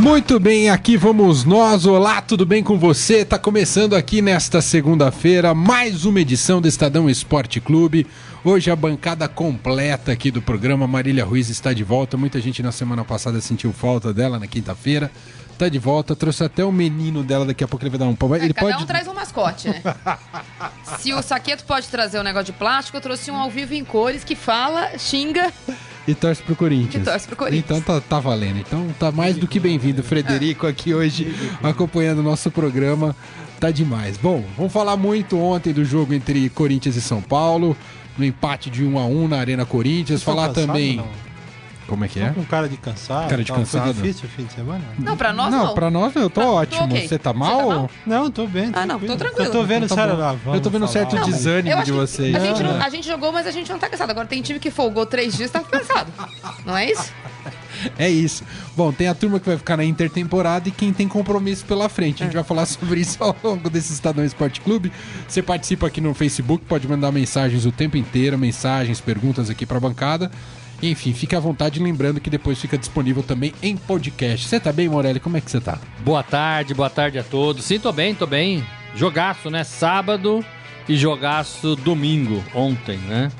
[0.00, 1.84] Muito bem, aqui vamos nós.
[1.84, 3.24] Olá, tudo bem com você?
[3.24, 8.06] Tá começando aqui nesta segunda-feira mais uma edição do Estadão Esporte Clube.
[8.44, 10.86] Hoje a bancada completa aqui do programa.
[10.86, 12.16] Marília Ruiz está de volta.
[12.16, 15.10] Muita gente na semana passada sentiu falta dela na quinta-feira.
[15.58, 18.14] Tá de volta, trouxe até o menino dela, daqui a pouco ele vai dar um
[18.14, 18.32] pau.
[18.32, 18.84] É, Ele cada pode.
[18.84, 19.82] um traz um mascote, né?
[21.00, 23.84] Se o Saqueto pode trazer um negócio de plástico, eu trouxe um ao vivo em
[23.84, 25.52] cores que fala, xinga.
[26.08, 27.02] E torce pro Corinthians.
[27.02, 27.64] E torce pro Corinthians.
[27.78, 28.58] Então tá, tá valendo.
[28.58, 33.14] Então tá mais do que bem-vindo, Frederico, aqui hoje acompanhando o nosso programa.
[33.60, 34.16] Tá demais.
[34.16, 37.76] Bom, vamos falar muito ontem do jogo entre Corinthians e São Paulo,
[38.16, 40.20] no empate de 1 a 1 na Arena Corinthians.
[40.20, 40.96] Tá falar cansado, também.
[40.96, 41.27] não?
[41.88, 42.30] Como é que Tô é?
[42.30, 43.28] com cara de cansado.
[43.30, 43.56] Cara de tal.
[43.56, 43.94] Foi cansado?
[43.94, 44.84] difícil o fim de semana?
[44.98, 45.74] Não, pra nós não, não.
[45.74, 46.84] pra nós eu tô Pra- tô ótimo.
[46.84, 47.08] ok.
[47.08, 47.58] Você tá mal?
[47.58, 47.90] tá mal?
[48.06, 48.70] Não, tô bem.
[48.74, 49.46] Ah, não, tô tranquilo.
[49.48, 52.34] Eu tô vendo, Então tá sério, Eu tô vendo um certo Não, desânimo de vocês.
[52.36, 52.84] A gente, não- É.
[52.84, 54.10] a gente jogou, mas a gente não tá cansado.
[54.10, 56.12] Agora tem time que folgou três dias e tá cansado.
[56.64, 57.10] Não é isso?
[57.96, 58.42] É isso.
[58.76, 62.24] Bom, tem a turma que vai ficar na intertemporada e quem tem compromisso pela frente.
[62.24, 64.90] A gente vai falar sobre isso ao longo desse Estadão Esporte Clube.
[65.28, 69.78] Você participa aqui no Facebook, pode mandar mensagens o tempo inteiro, mensagens, perguntas aqui pra
[69.78, 70.28] bancada.
[70.82, 74.46] Enfim, fique à vontade, lembrando que depois fica disponível também em podcast.
[74.46, 75.18] Você tá bem, Morelli?
[75.18, 75.78] Como é que você tá?
[76.04, 77.64] Boa tarde, boa tarde a todos.
[77.64, 78.64] Sim, tô bem, tô bem.
[78.94, 79.64] Jogaço, né?
[79.64, 80.44] Sábado
[80.88, 83.30] e jogaço domingo, ontem, né?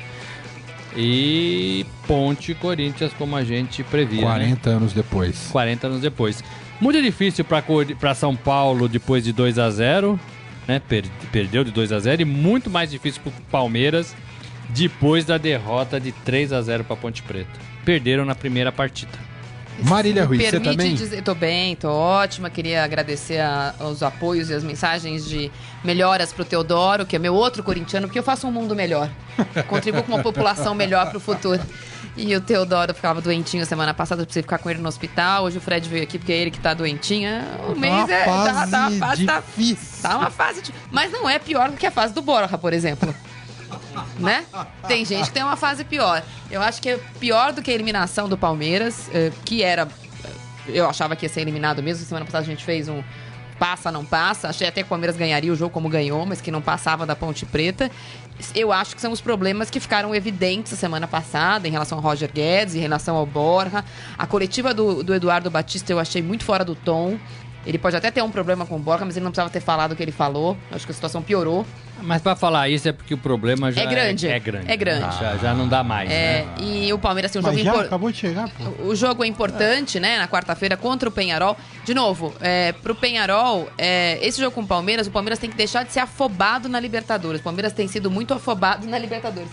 [0.97, 4.21] E Ponte Corinthians, como a gente previa.
[4.23, 4.27] Né?
[4.27, 5.49] 40 anos depois.
[5.53, 6.43] 40 anos depois.
[6.81, 7.45] Muito difícil
[7.99, 10.19] pra São Paulo depois de 2 a 0
[10.67, 10.81] né?
[10.81, 14.15] Per- perdeu de 2 a 0 e muito mais difícil pro Palmeiras
[14.69, 17.51] depois da derrota de 3 a 0 pra Ponte Preta.
[17.85, 19.13] Perderam na primeira partida.
[19.81, 20.95] Marília Ruiz, você tá permite bem?
[20.97, 22.51] dizer, tô bem, tô ótima.
[22.51, 25.53] Queria agradecer a- os apoios e as mensagens de
[25.85, 29.09] melhoras pro Teodoro, que é meu outro corintiano, porque eu faço um mundo melhor.
[29.69, 31.61] Contribuo com uma população melhor pro futuro.
[32.17, 35.45] E o Teodoro ficava doentinho semana passada, precisei ficar com ele no hospital.
[35.45, 37.31] Hoje o Fred veio aqui porque é ele que tá doentinho.
[37.69, 38.25] O mês uma é.
[38.25, 40.03] Tá, fase tá, uma fase tá, difícil.
[40.03, 40.61] tá uma fase.
[40.63, 43.15] de- Mas não é pior do que a fase do Borja, por exemplo.
[44.19, 44.45] Né?
[44.87, 46.23] Tem gente que tem uma fase pior.
[46.51, 49.87] Eu acho que é pior do que a eliminação do Palmeiras, eh, que era.
[50.25, 50.31] eh,
[50.79, 52.05] Eu achava que ia ser eliminado mesmo.
[52.05, 53.03] Semana passada a gente fez um
[53.59, 54.49] passa, não passa.
[54.49, 57.17] Achei até que o Palmeiras ganharia o jogo como ganhou, mas que não passava da
[57.17, 57.91] Ponte Preta.
[58.55, 62.05] Eu acho que são os problemas que ficaram evidentes a semana passada em relação ao
[62.05, 63.85] Roger Guedes, em relação ao Borja.
[64.17, 67.19] A coletiva do, do Eduardo Batista eu achei muito fora do tom.
[67.67, 69.93] Ele pode até ter um problema com o Borja, mas ele não precisava ter falado
[69.93, 70.57] o que ele falou.
[70.71, 71.67] Eu acho que a situação piorou.
[72.03, 74.27] Mas pra falar isso é porque o problema já É grande.
[74.29, 74.71] É, grande.
[74.71, 75.17] É grande.
[75.19, 76.55] Já, já não dá mais, É, né?
[76.61, 77.87] e o Palmeiras tem um Mas jogo já importante.
[77.89, 78.85] acabou de chegar, pô.
[78.85, 80.19] O jogo é importante, né?
[80.19, 81.57] Na quarta-feira contra o Penharol.
[81.85, 85.57] De novo, é, pro Penharol, é, esse jogo com o Palmeiras, o Palmeiras tem que
[85.57, 87.41] deixar de ser afobado na Libertadores.
[87.41, 89.49] O Palmeiras tem sido muito afobado na Libertadores.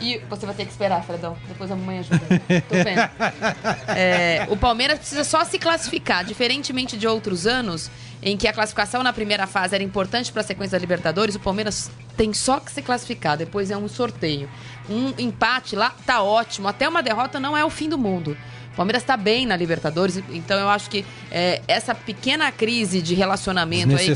[0.00, 1.36] E você vai ter que esperar, Fredão.
[1.48, 2.20] Depois a mamãe ajuda.
[2.68, 3.08] Tô vendo.
[3.88, 7.90] É, o Palmeiras precisa só se classificar, diferentemente de outros anos,
[8.22, 11.40] em que a classificação na primeira fase era importante para a sequência da Libertadores, o
[11.40, 14.48] Palmeiras tem só que se classificar, depois é um sorteio.
[14.88, 18.36] Um empate lá tá ótimo, até uma derrota não é o fim do mundo.
[18.72, 23.12] O Palmeiras está bem na Libertadores, então eu acho que é, essa pequena crise de
[23.12, 24.08] relacionamento aí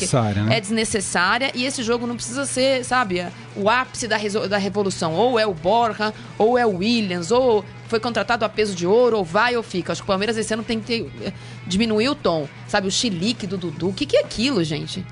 [0.44, 0.56] né?
[0.56, 3.26] é desnecessária e esse jogo não precisa ser, sabe,
[3.56, 5.14] o ápice da, da revolução.
[5.14, 9.18] Ou é o Borja, ou é o Williams, ou foi contratado a peso de ouro,
[9.18, 9.92] ou vai ou fica.
[9.92, 11.32] Acho que o Palmeiras esse ano tem que ter, eh,
[11.66, 12.48] diminuir o tom.
[12.66, 13.90] Sabe, o chilique do Dudu.
[13.90, 15.04] O que, que é aquilo, gente?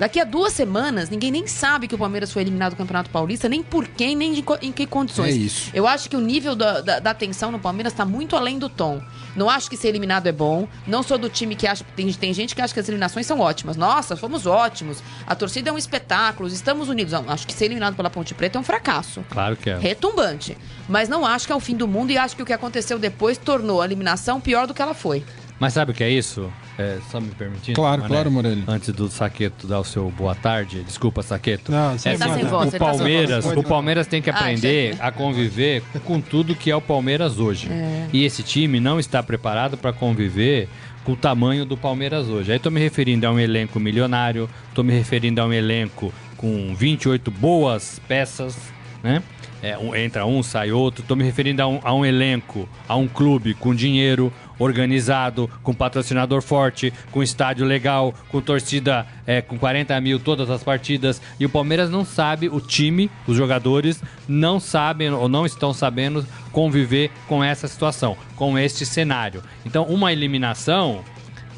[0.00, 3.50] Daqui a duas semanas, ninguém nem sabe que o Palmeiras foi eliminado do Campeonato Paulista,
[3.50, 5.34] nem por quem, nem de em que condições.
[5.34, 5.70] É isso.
[5.74, 8.70] Eu acho que o nível da, da, da tensão no Palmeiras está muito além do
[8.70, 9.02] tom.
[9.36, 10.66] Não acho que ser eliminado é bom.
[10.86, 11.84] Não sou do time que acha.
[11.94, 13.76] Tem, tem gente que acha que as eliminações são ótimas.
[13.76, 15.02] Nossa, fomos ótimos.
[15.26, 16.48] A torcida é um espetáculo.
[16.48, 17.12] Estamos unidos.
[17.12, 19.22] Não, acho que ser eliminado pela Ponte Preta é um fracasso.
[19.28, 19.76] Claro que é.
[19.76, 20.56] Retumbante.
[20.88, 22.98] Mas não acho que é o fim do mundo e acho que o que aconteceu
[22.98, 25.22] depois tornou a eliminação pior do que ela foi.
[25.58, 26.50] Mas sabe o que é isso?
[26.80, 27.74] É, só me permitindo?
[27.76, 28.14] Claro, Mané?
[28.14, 28.64] claro, Morelli.
[28.66, 31.70] Antes do Saqueto dar o seu boa tarde, desculpa, Saqueto.
[31.70, 33.56] Não, sem é Tá sem o- voz, o tá Palmeiras, voz.
[33.58, 37.38] o Palmeiras tem que Ah, aprender já- a conviver com tudo que é o Palmeiras
[37.38, 37.68] hoje.
[37.70, 38.08] É.
[38.12, 40.68] E esse time não está preparado para conviver
[41.04, 42.52] com o tamanho do Palmeiras hoje.
[42.52, 46.74] Aí tô me referindo a um elenco milionário, tô me referindo a um elenco com
[46.74, 48.56] 28 boas peças,
[49.02, 49.22] né?
[49.62, 51.04] É, um- entra um, sai outro.
[51.06, 55.72] Tô me referindo a um, a um elenco, a um clube com dinheiro organizado, com
[55.74, 61.20] patrocinador forte, com estádio legal, com torcida é, com 40 mil todas as partidas.
[61.38, 66.26] E o Palmeiras não sabe, o time, os jogadores, não sabem ou não estão sabendo
[66.52, 69.42] conviver com essa situação, com este cenário.
[69.64, 71.02] Então, uma eliminação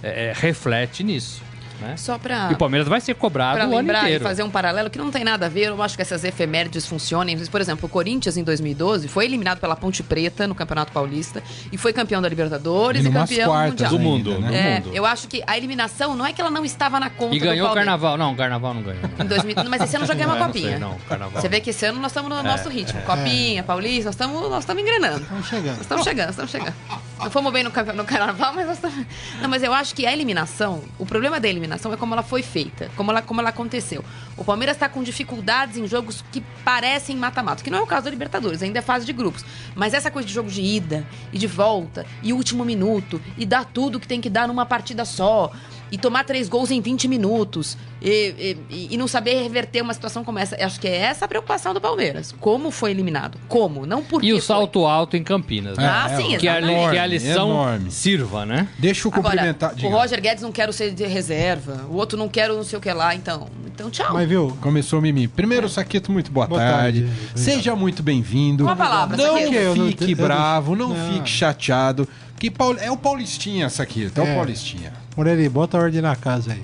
[0.03, 1.43] é, é, reflete nisso.
[1.83, 1.97] Né?
[1.97, 2.49] Só pra...
[2.51, 4.25] E o Palmeiras vai ser cobrado Pra o ano lembrar e inteiro.
[4.25, 7.37] fazer um paralelo que não tem nada a ver, eu acho que essas efemérides funcionem.
[7.47, 11.77] Por exemplo, o Corinthians em 2012 foi eliminado pela Ponte Preta no Campeonato Paulista e
[11.77, 13.91] foi campeão da Libertadores E e, campeão quartas mundial.
[13.91, 14.77] do mundo, ainda, né?
[14.77, 14.91] É, mundo.
[14.95, 17.45] eu acho que a eliminação não é que ela não estava na conta E do
[17.45, 18.17] ganhou o carnaval.
[18.17, 19.03] Não, o carnaval não ganhou.
[19.19, 20.79] Em 2000, mas esse ano já ganhamos É, uma não sei, copinha.
[20.79, 21.41] não, carnaval.
[21.43, 23.01] Você vê que esse ano nós estamos no nosso ritmo.
[23.03, 25.23] Copinha, Paulista, nós estamos nós estamos engrenando.
[25.23, 25.73] Estamos chegando.
[25.73, 26.75] Nós estamos chegando, nós estamos chegando.
[27.19, 29.07] Não fomos bem no, no carnaval, mas nós estamos.
[29.41, 32.43] Não, mas eu acho que a eliminação, o problema da eliminação é como ela foi
[32.43, 34.05] feita, como ela, como ela aconteceu.
[34.37, 38.05] O Palmeiras está com dificuldades em jogos que parecem mata-mata, que não é o caso
[38.05, 39.45] da Libertadores, ainda é fase de grupos.
[39.75, 43.65] Mas essa coisa de jogo de ida e de volta, e último minuto, e dar
[43.65, 45.53] tudo que tem que dar numa partida só,
[45.93, 50.25] e tomar três gols em 20 minutos, e, e- e não saber reverter uma situação
[50.25, 50.57] como essa.
[50.65, 52.35] Acho que é essa a preocupação do Palmeiras.
[52.41, 53.39] Como foi eliminado?
[53.47, 53.85] Como?
[53.87, 54.45] Não por E o foi.
[54.47, 55.77] salto alto em Campinas.
[55.77, 55.87] né?
[55.87, 56.91] Ah, É, sim, é, que, a, exatamente.
[56.91, 57.91] que a lição Enorme.
[57.91, 58.67] sirva, né?
[58.79, 59.73] Deixa eu Agora, cumprimentar.
[59.73, 59.89] o diga.
[59.95, 62.91] Roger Guedes não quero ser de reserva, o outro não quero não sei o que
[62.93, 63.47] lá, então.
[63.67, 64.13] Então, tchau.
[64.15, 65.29] Mas viu, Começou o Mimi.
[65.29, 67.03] Primeiro, Saqueto, muito boa, Boa tarde.
[67.03, 67.13] tarde.
[67.35, 68.65] Seja muito bem-vindo.
[68.65, 69.55] Uma palavra, Não Saqueto.
[69.55, 71.13] Eu não fique não- bravo, não, Não.
[71.15, 72.09] fique chateado.
[72.39, 74.21] Que Paul- é o Paulistinha, Saqueto.
[74.21, 74.35] É, o É.
[74.35, 74.93] Paulistinha.
[75.17, 76.63] Morelli, bota a ordem na casa aí.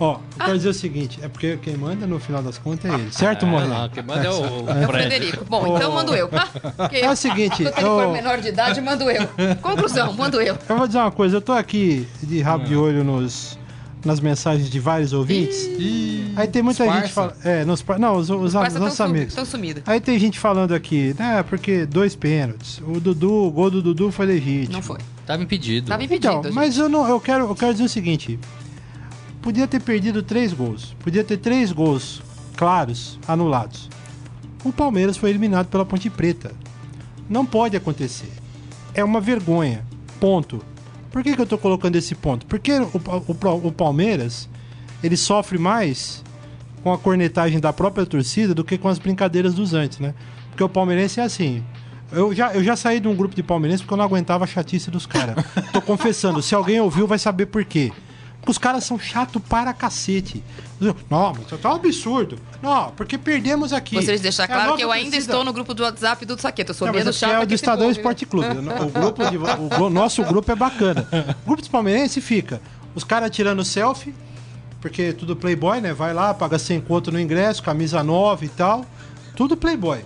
[0.00, 2.94] Ó, eu quero dizer o seguinte, é porque quem manda no final das contas é
[2.94, 3.72] ele, certo, Morelli?
[3.72, 4.88] Ah, quem manda é o, o É o Fred.
[5.10, 5.44] Frederico.
[5.44, 6.28] Bom, então mando eu.
[6.76, 9.28] Porque É o seguinte, Quando ele for eu- menor de idade, mando eu.
[9.62, 10.56] Conclusão, mando eu.
[10.68, 13.56] Eu vou dizer uma coisa, eu tô aqui de rabo de olho nos,
[14.04, 15.68] nas mensagens de vários ouvintes.
[16.36, 17.34] Aí tem muita os gente falando.
[17.44, 19.34] É, nos, não, os, os, Parça nossos amigos.
[19.34, 19.82] tão sumida.
[19.86, 22.80] Aí tem gente falando aqui, né, porque dois pênaltis.
[22.86, 24.72] O Dudu, o gol do Dudu foi legítimo.
[24.72, 24.98] Não foi.
[25.26, 25.88] Tava impedido.
[25.88, 26.26] Tava impedido.
[26.26, 26.54] Então, gente.
[26.54, 28.38] mas eu não, eu quero, eu quero dizer o seguinte:
[29.40, 32.22] podia ter perdido três gols, podia ter três gols
[32.56, 33.88] claros anulados.
[34.64, 36.52] O Palmeiras foi eliminado pela Ponte Preta.
[37.28, 38.30] Não pode acontecer.
[38.94, 39.84] É uma vergonha.
[40.20, 40.64] Ponto.
[41.12, 42.46] Por que, que eu tô colocando esse ponto?
[42.46, 44.48] Porque o, o, o Palmeiras
[45.04, 46.24] ele sofre mais
[46.82, 50.14] com a cornetagem da própria torcida do que com as brincadeiras dos antes, né?
[50.50, 51.62] Porque o palmeirense é assim.
[52.10, 54.46] Eu já, eu já saí de um grupo de palmeirenses porque eu não aguentava a
[54.46, 55.36] chatice dos caras.
[55.72, 57.92] Tô confessando, se alguém ouviu vai saber por quê.
[58.46, 60.42] Os caras são chato para cacete.
[60.80, 62.36] Não, mas tá um absurdo.
[62.60, 63.98] Não, porque perdemos aqui.
[64.00, 65.32] De deixar É claro nova que eu ainda torcida.
[65.32, 66.70] estou no grupo do WhatsApp do Saqueto.
[66.72, 68.48] Eu sou Não, menos é chata é o do Estadão Esporte Clube.
[68.82, 71.06] O, grupo de- o gru- nosso grupo é bacana.
[71.42, 72.60] O grupo dos palmeirenses fica.
[72.96, 74.12] Os caras tirando selfie,
[74.80, 75.92] porque tudo playboy, né?
[75.94, 78.84] Vai lá, paga 100 conto no ingresso, camisa nova e tal.
[79.36, 80.04] Tudo playboy.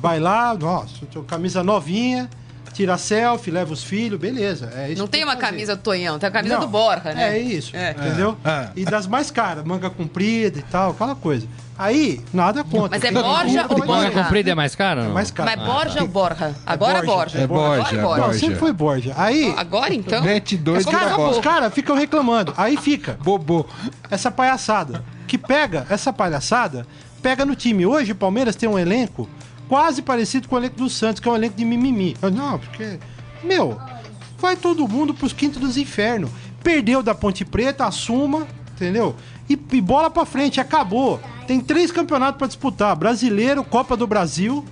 [0.00, 0.94] Vai lá, nossa,
[1.26, 2.28] camisa novinha,
[2.72, 4.72] tira selfie, leva os filhos, beleza.
[4.76, 5.46] É isso Não tem que uma fazer.
[5.46, 7.36] camisa do Tonhão, tem a camisa Não, do Borja, né?
[7.36, 7.90] É isso, É.
[7.92, 8.36] entendeu?
[8.44, 8.68] É.
[8.76, 11.46] E das mais caras, manga comprida e tal, aquela coisa.
[11.76, 12.90] Aí, nada contra.
[12.90, 14.22] Mas é Tem Borja ou mais- Manga Borja?
[14.22, 15.00] comprida é mais cara?
[15.00, 15.14] É não?
[15.14, 15.50] mais caro.
[15.56, 16.54] Mas Borja ou Borja?
[16.66, 17.38] Agora é Borja, Borja.
[17.38, 18.38] é Borja, Agora é Não, Borja.
[18.38, 19.14] sempre foi Borja.
[19.16, 20.22] Aí, Agora então?
[20.22, 22.52] Mete dois os de caras cara ficam reclamando.
[22.56, 23.64] Aí fica Bobô.
[24.10, 25.02] essa palhaçada.
[25.26, 26.86] Que pega, essa palhaçada,
[27.22, 27.86] pega no time.
[27.86, 29.26] Hoje o Palmeiras tem um elenco
[29.70, 32.16] quase parecido com o elenco do Santos, que é um elenco de mimimi.
[32.20, 32.98] Eu, Não, porque.
[33.44, 33.80] Meu,
[34.36, 36.28] vai todo mundo pros quintos dos infernos.
[36.60, 39.14] Perdeu da Ponte Preta, assuma, entendeu?
[39.48, 41.20] E, e bola pra frente, acabou.
[41.46, 44.64] Tem três campeonatos pra disputar: Brasileiro, Copa do Brasil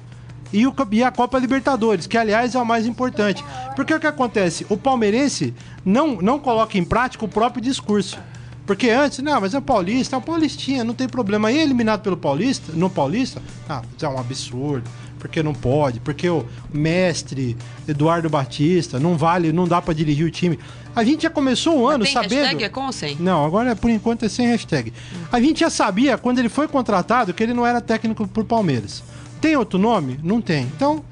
[0.52, 3.45] e, o, e a Copa Libertadores, que aliás é o mais importante.
[3.76, 4.67] Porque o que acontece?
[4.69, 8.19] O palmeirense não, não coloca em prática o próprio discurso.
[8.68, 11.48] Porque antes, não, mas é o Paulista, é o Paulistinha, não tem problema.
[11.48, 14.88] Aí eliminado pelo Paulista, no Paulista, ah, isso é um absurdo.
[15.18, 17.56] Porque não pode, porque o mestre
[17.88, 20.58] Eduardo Batista não vale, não dá pra dirigir o time.
[20.94, 22.40] A gente já começou o ano Tem sabendo.
[22.40, 23.16] hashtag é com ou sem?
[23.18, 24.92] Não, agora por enquanto é sem hashtag.
[25.32, 29.02] A gente já sabia, quando ele foi contratado, que ele não era técnico pro Palmeiras.
[29.40, 30.20] Tem outro nome?
[30.22, 30.64] Não tem.
[30.76, 31.02] Então,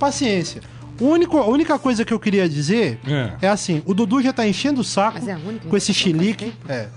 [0.00, 0.62] paciência.
[1.00, 3.46] O único, a única coisa que eu queria dizer É.
[3.46, 6.52] é, assim: o Dudu já tá enchendo o saco é única com esse chilique.
[6.68, 6.88] É.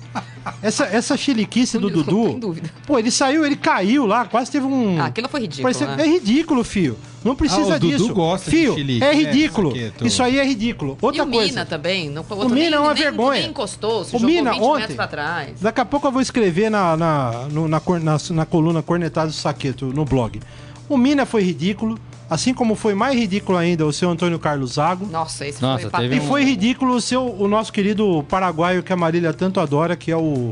[0.62, 2.24] Essa, essa chiliquice do Não Dudu.
[2.30, 2.70] tem dúvida.
[2.88, 5.00] Pô, ele saiu, ele caiu lá, quase teve um.
[5.00, 6.04] Ah, aquilo foi ridículo, Parecia- né?
[6.04, 6.98] É ridículo, fio.
[7.24, 8.14] Não precisa Ah, o Dudu disso.
[8.16, 9.70] gosta de fio, chilique, é né, ridículo.
[9.70, 10.08] Saqueto?
[10.08, 10.98] Isso aí é ridículo.
[11.00, 11.48] E Outra o coisa.
[11.48, 12.10] Mina também.
[12.10, 13.42] Não, O Mina é uma vergonha.
[13.42, 15.60] Nem encostou, se O jogou Mina, 20 ontem- metros pra trás.
[15.62, 19.36] Daqui a pouco eu vou escrever na, na, no- na, cor- na, na coluna Cornetados
[19.36, 20.40] do Saqueto no blog.
[20.90, 22.00] O Mina foi ridículo,
[22.32, 25.06] assim como foi mais ridículo ainda o seu Antônio Carlos Zago.
[25.06, 28.82] Nossa, esse Nossa, foi teve E um- foi ridículo o, seu, o nosso querido paraguaio
[28.82, 30.52] que a Marília tanto adora, que é o.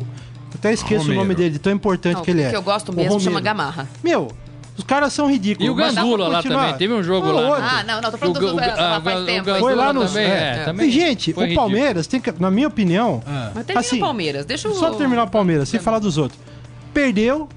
[0.54, 1.20] Até esqueço Romero.
[1.22, 2.48] o nome dele, de tão importante Não, que ele é.
[2.48, 3.40] o que eu gosto O mesmo chama.
[3.40, 3.88] Gamarra.
[4.04, 4.30] Meu,
[4.78, 5.68] Os caras são ridículos.
[5.68, 6.74] E o Gandula lá também.
[6.78, 7.48] Teve um jogo Ah, lá.
[7.50, 7.64] outro.
[7.66, 9.46] Ah, não, não, tô falando O do o Gandula, Ga- faz o tempo.
[9.46, 10.06] Gandula Foi lá no.
[10.06, 10.28] também, é.
[10.62, 11.56] é, também E, gente, o ridículo.
[11.56, 13.22] Palmeiras tem que, na minha opinião.
[13.54, 14.74] Mas termina assim, o Palmeiras, deixa o...
[14.74, 16.40] Só terminar o Palmeiras, sem falar dos outros.
[16.94, 17.48] Perdeu,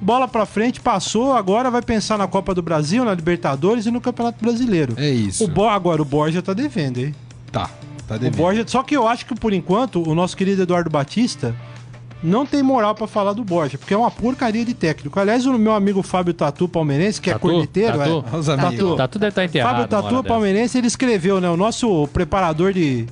[0.00, 4.00] bola pra frente, passou, agora vai pensar na Copa do Brasil, na Libertadores e no
[4.00, 4.94] Campeonato Brasileiro.
[4.96, 5.44] É isso.
[5.44, 7.14] O Bo, agora o Borja tá devendo, hein?
[7.50, 7.70] Tá,
[8.06, 8.36] tá O devendo.
[8.36, 11.54] Borja, só que eu acho que por enquanto o nosso querido Eduardo Batista
[12.22, 15.20] não tem moral pra falar do Borja, porque é uma porcaria de técnico.
[15.20, 17.42] Aliás, o meu amigo Fábio Tatu palmeirense, que é Tatu?
[17.48, 18.24] corneteiro, Tatu?
[18.32, 18.36] é.
[18.36, 18.70] Os amigos.
[18.78, 18.96] Tatu.
[18.96, 19.70] Tatu deve estar enterrado.
[19.72, 20.28] Fábio Tatu hora dessa.
[20.28, 21.50] palmeirense, ele escreveu, né?
[21.50, 23.06] O nosso preparador de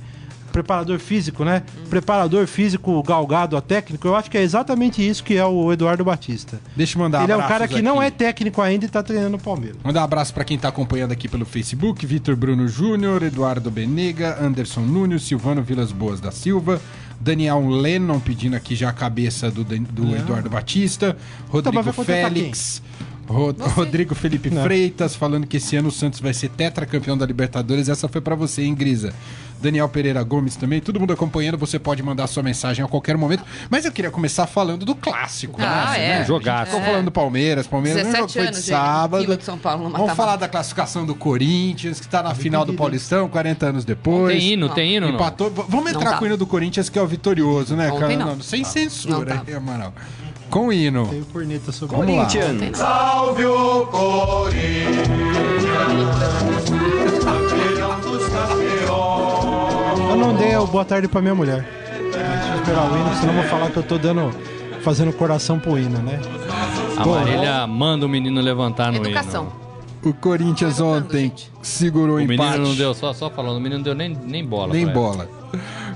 [0.53, 1.63] preparador físico, né?
[1.89, 6.05] Preparador físico galgado a técnico, eu acho que é exatamente isso que é o Eduardo
[6.05, 6.61] Batista.
[6.77, 8.07] Deixa eu mandar ele é um cara que não aqui.
[8.07, 9.75] é técnico ainda e tá treinando o Palmeiras.
[9.83, 14.37] Mandar um abraço pra quem tá acompanhando aqui pelo Facebook: Vitor Bruno Júnior, Eduardo Benega,
[14.41, 16.79] Anderson Nunes, Silvano Vilas Boas da Silva,
[17.19, 21.17] Daniel Lennon pedindo aqui já a cabeça do, do Eduardo Batista,
[21.49, 22.81] Rodrigo mas vai contratar Félix.
[23.25, 24.63] Ro- Rodrigo Felipe Não.
[24.63, 27.87] Freitas falando que esse ano o Santos vai ser tetracampeão da Libertadores.
[27.87, 29.13] Essa foi pra você, hein, Grisa?
[29.61, 31.57] Daniel Pereira Gomes também, todo mundo acompanhando.
[31.57, 33.43] Você pode mandar sua mensagem a qualquer momento.
[33.69, 35.61] Mas eu queria começar falando do clássico.
[35.61, 36.13] Ah, né?
[36.13, 36.17] é.
[36.17, 36.71] Gente Jogaço.
[36.71, 39.37] Ficou falando do Palmeiras, Palmeiras, jogo 17 foi de sábado.
[39.37, 43.27] de São Paulo Vamos falar da classificação do Corinthians, que está na final do Paulistão,
[43.29, 44.37] 40 anos depois.
[44.37, 45.15] Tem hino, tem hino, não?
[45.15, 45.49] Empatou.
[45.49, 46.17] V- Vamos entrar Não tá.
[46.17, 48.15] com o hino do Corinthians, que é o vitorioso, né, cara?
[48.17, 48.41] não.
[48.41, 49.57] sem censura, Não tá.
[49.57, 49.93] Amaral.
[50.49, 51.07] Com o hino.
[51.07, 52.25] Tem o corneta sobre Vamos lá.
[52.27, 52.77] Corinthians.
[52.77, 55.03] Salve o Corinthians,
[60.43, 61.65] não dei o boa tarde pra minha mulher.
[62.11, 64.31] Deixa eu esperar o hino, senão eu vou falar que eu tô dando.
[64.81, 66.19] fazendo coração pro hino, né?
[66.97, 69.43] A Marília manda o menino levantar no Educação.
[69.43, 69.63] hino.
[70.11, 71.31] O Corinthians ontem
[71.61, 72.59] segurou o O menino empate.
[72.59, 74.73] não deu, só, só falando, o menino não deu nem, nem bola.
[74.73, 75.29] Nem bola.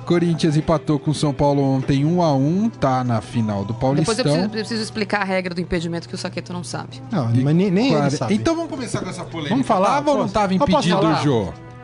[0.06, 3.98] Corinthians empatou com o São Paulo ontem 1 a 1 tá na final do Depois
[4.00, 4.24] eu Paulistão.
[4.24, 7.02] preciso, eu preciso explicar a regra do impedimento que o Saqueto não sabe.
[7.12, 8.12] Não, mas nem, nem ele Claro.
[8.18, 8.34] sabe.
[8.36, 9.50] Então vamos começar com essa polêmica.
[9.56, 9.90] Vamos falar?
[9.96, 10.34] Tava ou não Posso?
[10.34, 11.22] tava Eu posso impedido o falar?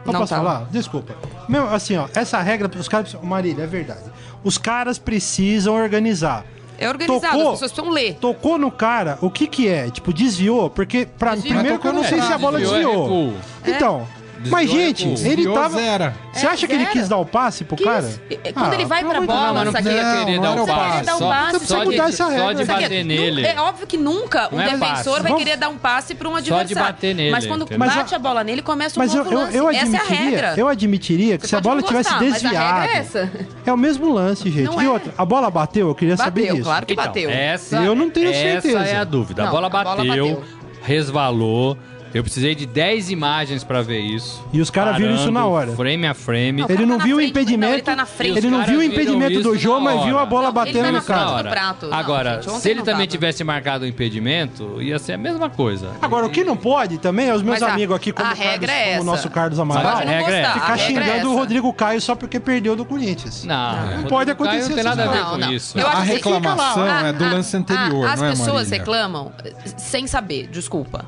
[0.06, 0.44] Eu Não posso tava.
[0.48, 0.68] falar?
[0.70, 1.16] Desculpa.
[1.48, 3.16] Meu, assim, ó, essa regra, os caras.
[3.24, 4.04] Marília, é verdade.
[4.44, 6.46] Os caras precisam organizar.
[6.78, 7.42] É organizado, Tocou.
[7.54, 8.16] as pessoas precisam ler.
[8.16, 9.90] Tocou no cara, o que que é?
[9.90, 10.70] Tipo, desviou?
[10.70, 11.54] Porque, pra, Desviou.
[11.54, 13.04] primeiro que eu não sei tocou se a bola Desviou é desviou.
[13.30, 13.34] recuo.
[13.66, 14.08] Então,
[14.50, 15.28] mas é gente, recuo.
[15.32, 15.78] ele tava...
[15.80, 16.14] zero.
[16.34, 17.86] Você acha que ele quis dar o passe pro Quis.
[17.86, 18.10] cara?
[18.44, 20.62] É, Quando Ah, ele vai pra bola, Não, mas não precisa Não, querer não dar
[20.62, 21.02] o o passe.
[21.12, 22.54] um Só, passe, só precisa de, mudar essa só regra.
[22.56, 23.46] de Saqueto, bater nele.
[23.46, 25.22] É óbvio que nunca Não um é defensor passe.
[25.24, 26.94] vai querer dar um passe para um Só de adversário.
[26.94, 29.66] bater nele, Mas quando bate a- a bola nele, começa um Mas eu, novo eu,
[29.66, 29.78] lance.
[29.80, 30.54] Essa é a regra.
[30.58, 32.88] eu admitiria que se a bola tivesse gostar, mas a desviado.
[32.88, 33.20] regra
[33.66, 33.70] é.
[33.70, 34.64] É o mesmo lance, gente.
[34.66, 34.90] Não e é.
[34.90, 36.64] outra, a bola bateu, eu queria saber disso.
[36.64, 37.30] claro que Então, bateu.
[37.30, 38.80] Essa, Eu não tenho certeza.
[38.80, 39.44] Essa é a dúvida.
[39.44, 40.44] a, bola bateu.
[40.82, 41.78] resvalou.
[42.14, 44.46] Eu precisei de 10 imagens pra ver isso.
[44.54, 45.72] E os caras viram isso na hora.
[45.76, 46.62] Frame a frame.
[46.62, 47.66] Não, Ele não tá viu o frente, impedimento.
[47.66, 48.38] não, ele tá na frente.
[48.38, 50.92] Ele não viu o impedimento do na mas viu a bola Não, batendo ele tá
[50.92, 51.42] no cara.
[51.44, 51.88] do prato.
[51.88, 53.08] Não, Agora, gente, se ele também tava.
[53.08, 55.90] tivesse marcado o impedimento, ia ser a mesma coisa.
[56.02, 58.32] Agora, o que não pode também é os meus Mas a- amigos aqui, como, a
[58.32, 61.04] o Carlos- regra é como o nosso Carlos Amaral, a regra é- ficar a regra
[61.04, 61.36] é xingando o.
[61.36, 63.44] Rodrigo Caio só porque perdeu do Corinthians.
[63.44, 65.80] Não, Não pode acontecer Não tem nada a ver com isso.
[65.80, 69.32] A reclamação é do lance anterior, As não é, pessoas reclamam
[69.78, 71.06] sem saber, desculpa.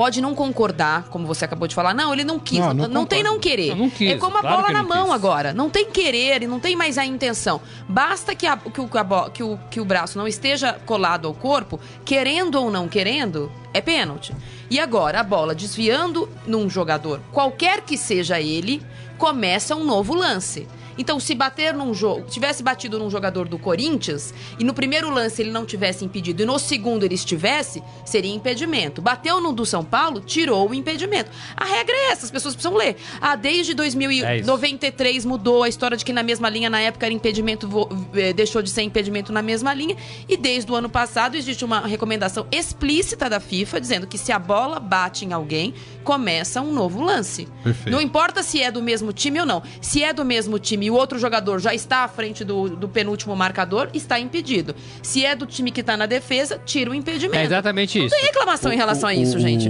[0.00, 1.92] Pode não concordar, como você acabou de falar.
[1.92, 2.58] Não, ele não quis.
[2.58, 3.76] Não, Não, não tem não querer.
[3.76, 5.12] Não, quis, é como a claro bola na mão quis.
[5.14, 5.52] agora.
[5.52, 7.60] Não tem querer e não tem mais a intenção.
[7.86, 8.88] Basta que, a- que o,
[9.30, 13.82] que o- que o braço não esteja colado ao corpo, querendo ou não querendo, é
[13.82, 14.34] pênalti.
[14.70, 18.82] E agora, a bola desviando num jogador, qualquer que seja ele,
[19.18, 20.66] começa um novo lance.
[21.00, 25.40] Então, se bater num jogo, tivesse batido num jogador do Corinthians e no primeiro lance
[25.40, 29.00] ele não tivesse impedido e no segundo ele estivesse, seria impedimento.
[29.00, 31.30] Bateu no do São Paulo, tirou o impedimento.
[31.56, 32.96] A regra é essa, as pessoas precisam ler.
[33.18, 37.14] Ah, desde É 2093 mudou a história de que na mesma linha, na época era
[37.14, 37.66] impedimento,
[38.12, 39.96] eh, deixou de ser impedimento na mesma linha.
[40.28, 44.38] E desde o ano passado existe uma recomendação explícita da FIFA dizendo que se a
[44.38, 45.72] bola bate em alguém,
[46.04, 47.48] começa um novo lance.
[47.64, 47.90] Perfeito.
[47.90, 49.62] Não importa se é do mesmo time ou não.
[49.80, 52.88] Se é do mesmo time e o outro jogador já está à frente do, do
[52.88, 54.74] penúltimo marcador, está impedido.
[55.00, 57.38] Se é do time que está na defesa, tira o impedimento.
[57.38, 58.16] É exatamente Não isso.
[58.16, 59.68] tem reclamação em relação a isso, gente.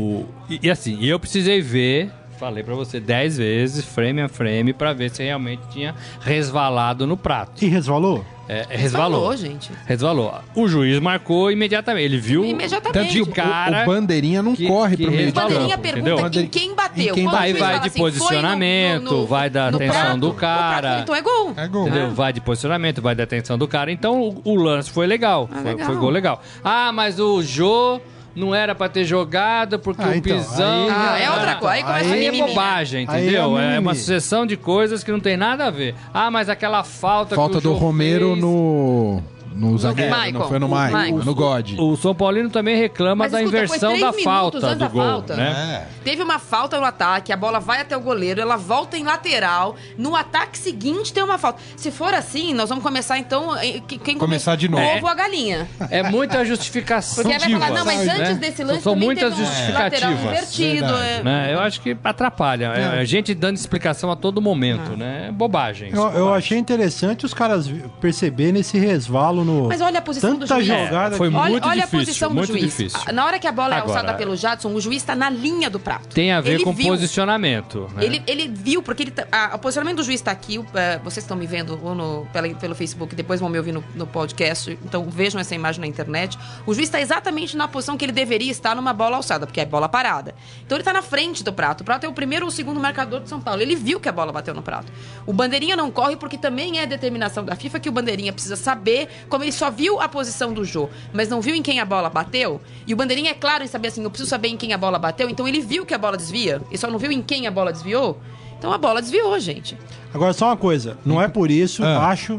[0.48, 2.10] E, e assim, eu precisei ver,
[2.40, 7.16] falei pra você 10 vezes, frame a frame, pra ver se realmente tinha resvalado no
[7.16, 7.62] prato.
[7.62, 8.24] E resvalou?
[8.48, 9.20] É, resvalou.
[9.20, 9.70] Falou, gente.
[9.86, 10.34] Resvalou.
[10.56, 12.04] O juiz marcou imediatamente.
[12.04, 12.44] Ele viu.
[12.44, 13.18] Imediatamente.
[13.18, 15.50] Tanto o, cara o Bandeirinha não que- corre que pro meio de resvalou.
[15.50, 15.82] Bandeirinha campo.
[15.92, 16.42] pergunta entendeu?
[16.42, 17.12] em quem bateu.
[17.12, 20.26] Em quem o Aí vai de assim, posicionamento, no- no- vai da atenção prato, do
[20.28, 20.80] no cara.
[20.88, 21.52] prato, Então é gol.
[21.56, 21.86] É gol.
[21.86, 22.10] Entendeu?
[22.10, 23.92] Vai de posicionamento, vai da atenção do cara.
[23.92, 25.48] Então o, o lance foi legal.
[25.52, 25.86] Ah, foi, legal.
[25.86, 26.42] foi gol legal.
[26.64, 28.00] Ah, mas o Jô
[28.34, 30.84] não era pra ter jogado porque Ah, o então, pisão.
[30.84, 31.74] aí- Ah, é outra era- coisa.
[31.74, 32.48] Aí começa Aí a é mimimi.
[32.48, 33.58] bobagem, Aí entendeu?
[33.58, 35.94] é É, uma sucessão de coisas que não tem nada a ver.
[36.14, 39.22] Ah, mas aquela falta Falta que o do Romero fez- no.
[39.52, 40.38] No zagueiro, Maicon.
[40.38, 41.72] não foi no Maicon, no God.
[41.78, 44.78] O São Paulino também reclama Mas da escuta, inversão três da minutos falta antes do
[44.78, 45.36] da gol, falta.
[45.36, 45.86] né?
[46.04, 49.76] Teve uma falta no ataque, a bola vai até o goleiro, ela volta em lateral.
[49.98, 51.60] No ataque seguinte tem uma falta.
[51.76, 53.56] Se for assim, nós vamos começar então.
[53.56, 54.82] eh, que- Quem Começar de novo.
[54.82, 55.68] Ovo ou a galinha?
[55.90, 57.22] É muita justificação.
[57.24, 58.14] Porque vai falar, não, mas né?
[58.18, 60.24] antes desse lance São também muitas teve um lateral justificativas.
[60.58, 60.94] invertido.
[60.94, 61.22] É.
[61.22, 61.50] Né?
[61.54, 62.66] Eu acho que atrapalha.
[62.66, 65.26] É a gente dando explicação a todo momento, né?
[65.28, 65.90] É Bobagem.
[65.92, 67.68] Eu, eu achei interessante os caras
[68.00, 69.68] perceberem esse resvalo no.
[69.68, 70.66] Mas olha a posição do Tanta juiz.
[70.66, 71.14] jogada.
[71.14, 72.64] É, foi Olha, muito olha difícil, a posição muito do juiz.
[72.76, 73.00] difícil.
[73.12, 75.68] Na hora que a bola é Agora- alçada pelo Jadson, o juiz está na linha
[75.70, 76.08] do prato.
[76.14, 76.88] Tem a ver Ele com viu.
[76.88, 77.88] posicionamento.
[77.94, 78.04] Né?
[78.04, 80.60] Ele, ele viu, porque ele tá- a- o posicionamento do juiz está aqui.
[80.74, 84.06] é, vocês estão me vendo no- pela- pelo Facebook, depois vão me ouvir no, no
[84.06, 84.78] podcast.
[84.84, 86.38] Então vejam essa imagem na internet.
[86.66, 89.66] O juiz está exatamente na posição que ele deveria estar numa bola alçada, porque é
[89.66, 90.34] bola parada.
[90.64, 91.82] Então ele está na frente do prato.
[91.82, 93.62] O prato é o primeiro ou o segundo marcador de São Paulo.
[93.62, 94.92] Ele viu que a bola bateu no prato.
[95.26, 99.08] O Bandeirinha não corre porque também é determinação da FIFA que o Bandeirinha precisa saber,
[99.30, 102.10] como ele só viu a posição do Jô, mas não viu em quem a bola
[102.10, 102.60] bateu.
[102.86, 104.98] E o Bandeirinha é claro em saber assim, eu preciso saber em quem a bola
[104.98, 105.30] bateu.
[105.30, 107.72] Então ele viu que a bola desvia e só não viu em quem a bola
[107.72, 108.18] desviou.
[108.58, 109.78] Então a bola desviou, gente.
[110.12, 110.98] Agora, só uma coisa.
[111.06, 112.08] Não é por isso, Ah.
[112.08, 112.38] acho,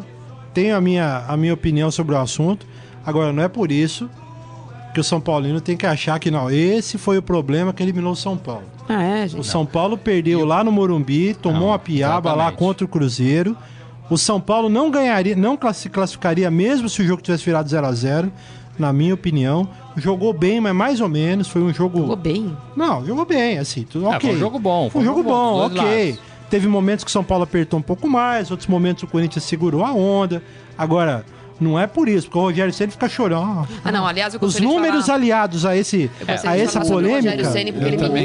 [0.53, 2.67] tenho a minha, a minha opinião sobre o assunto.
[3.03, 4.07] Agora, não é por isso
[4.93, 6.51] que o São Paulino tem que achar que não.
[6.51, 8.65] Esse foi o problema que eliminou o São Paulo.
[8.89, 9.47] Ah, é, O gente.
[9.47, 12.59] São Paulo perdeu lá no Morumbi, tomou Não, uma piaba lá exatamente.
[12.59, 13.55] contra o Cruzeiro.
[14.09, 17.85] O São Paulo não ganharia, não classi- classificaria mesmo se o jogo tivesse virado 0
[17.87, 18.31] a 0
[18.77, 19.67] na minha opinião.
[19.95, 21.47] Jogou bem, mas mais ou menos.
[21.47, 21.99] Foi um jogo.
[21.99, 22.55] Jogou bem.
[22.75, 24.19] Não, jogou bem, assim, tudo ok.
[24.29, 26.05] foi um jogo bom, Foi um jogo bom, dos dois ok.
[26.11, 26.21] lados.
[26.49, 29.85] Teve momentos que o São Paulo apertou um pouco mais, outros momentos o Corinthians segurou
[29.85, 30.43] a onda.
[30.77, 31.25] Agora,
[31.61, 33.67] não é por isso, porque o Rogério Ceni fica chorando.
[33.85, 36.09] Ah, não, aliás, eu Os números falar- aliados a, esse,
[36.45, 37.31] a essa polêmica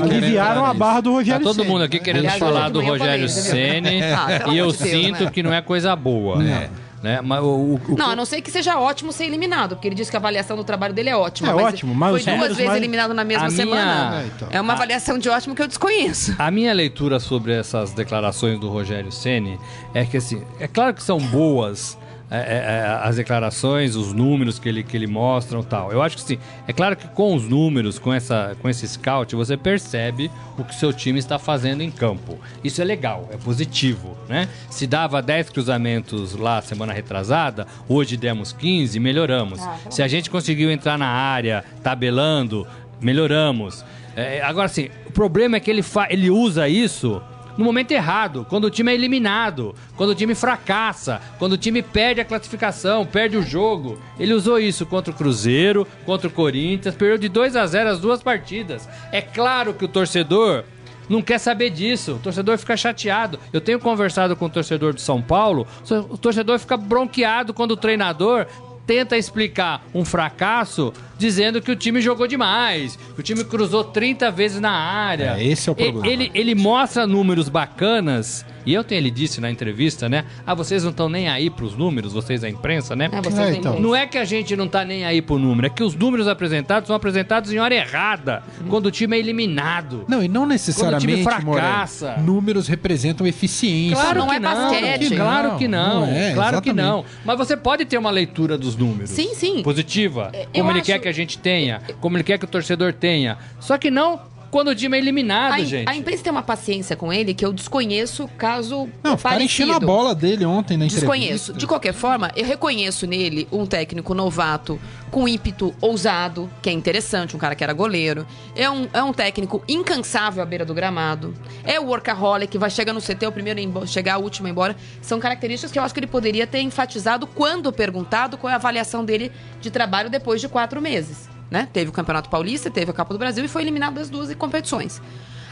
[0.02, 1.68] aliviaram a barra do Tá Rogério todo Ceni.
[1.68, 5.30] mundo aqui querendo Aliás, falar do Rogério Ceni Ah, e eu Deus, sinto né?
[5.30, 6.42] que não é coisa boa.
[6.42, 6.70] É.
[7.02, 7.20] Né?
[7.22, 9.94] Mas o, o- o- Não, a não ser que seja ótimo ser eliminado, porque ele
[9.94, 11.50] disse que a avaliação do trabalho dele é ótima.
[11.50, 14.22] É ótimo, mas foi duas vezes mais- eliminado na mesma A minha- semana.
[14.22, 14.48] É, então.
[14.50, 16.34] É uma avaliação de ótimo que eu desconheço.
[16.38, 19.60] A minha leitura sobre essas declarações do Rogério Ceni
[19.94, 21.96] é que assim, é claro que são boas
[22.28, 25.92] é, é, é, as declarações, os números que ele, que ele mostra e tal.
[25.92, 26.38] Eu acho que sim.
[26.66, 30.74] É claro que com os números, com, essa, com esse scout, você percebe o que
[30.74, 32.38] seu time está fazendo em campo.
[32.64, 34.48] Isso é legal, é positivo, né?
[34.68, 39.60] Se dava 10 cruzamentos lá semana retrasada, hoje demos 15, melhoramos.
[39.88, 42.66] Se a gente conseguiu entrar na área tabelando,
[43.00, 43.84] melhoramos.
[44.16, 47.22] É, agora, assim, o problema é que ele, fa ele usa isso
[47.56, 51.82] no momento errado, quando o time é eliminado, quando o time fracassa, quando o time
[51.82, 53.98] perde a classificação, perde o jogo.
[54.18, 58.00] Ele usou isso contra o Cruzeiro, contra o Corinthians, perdeu de 2 a 0 as
[58.00, 58.88] duas partidas.
[59.10, 60.64] É claro que o torcedor
[61.08, 62.14] não quer saber disso.
[62.14, 63.38] O torcedor fica chateado.
[63.52, 65.66] Eu tenho conversado com o torcedor do São Paulo,
[66.10, 68.46] o torcedor fica bronqueado quando o treinador
[68.86, 74.30] tenta explicar um fracasso dizendo que o time jogou demais, que o time cruzou 30
[74.30, 75.36] vezes na área.
[75.38, 76.06] É, esse é o problema.
[76.06, 80.24] Ele, ele mostra números bacanas, e eu tenho, ele disse na entrevista, né?
[80.44, 83.08] Ah, vocês não estão nem aí pros números, vocês da imprensa, né?
[83.12, 83.78] É, você É, então.
[83.78, 86.26] Não é que a gente não tá nem aí pro número, é que os números
[86.26, 90.04] apresentados são apresentados em hora errada, quando o time é eliminado.
[90.08, 92.10] Não, e não necessariamente, time fracassa.
[92.10, 93.96] Moré, números representam eficiência.
[93.96, 95.14] Claro não que é não, basquete.
[95.14, 96.98] claro que não, não é, claro que não.
[97.00, 97.24] exatamente.
[97.24, 99.10] Mas você pode ter uma leitura dos números.
[99.10, 99.62] Sim, sim.
[99.62, 102.92] Positiva, É, como ele quer que a gente tenha, como ele quer que o torcedor
[102.92, 103.38] tenha.
[103.60, 104.20] Só que não
[104.56, 105.86] quando o time é eliminado, A, gente.
[105.86, 109.78] a imprensa tem uma paciência com ele que eu desconheço caso Não, ficaram enchendo a
[109.78, 111.00] bola dele ontem na entrevista.
[111.00, 111.52] Desconheço.
[111.52, 117.36] De qualquer forma, eu reconheço nele um técnico novato com ímpeto ousado, que é interessante,
[117.36, 118.26] um cara que era goleiro.
[118.54, 121.34] É um, é um técnico incansável à beira do gramado.
[121.62, 124.74] É o workaholic, que vai chegar no CT, o primeiro chegar, o último embora.
[125.02, 128.56] São características que eu acho que ele poderia ter enfatizado quando perguntado qual é a
[128.56, 131.35] avaliação dele de trabalho depois de quatro meses.
[131.50, 131.68] Né?
[131.72, 135.00] Teve o Campeonato Paulista, teve a Copa do Brasil e foi eliminado das duas competições.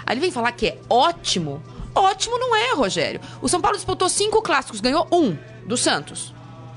[0.04, 1.62] Aí ele vem falar que é ótimo.
[1.94, 3.20] Ótimo não é, Rogério.
[3.40, 6.34] O São Paulo disputou cinco clássicos, ganhou um do Santos.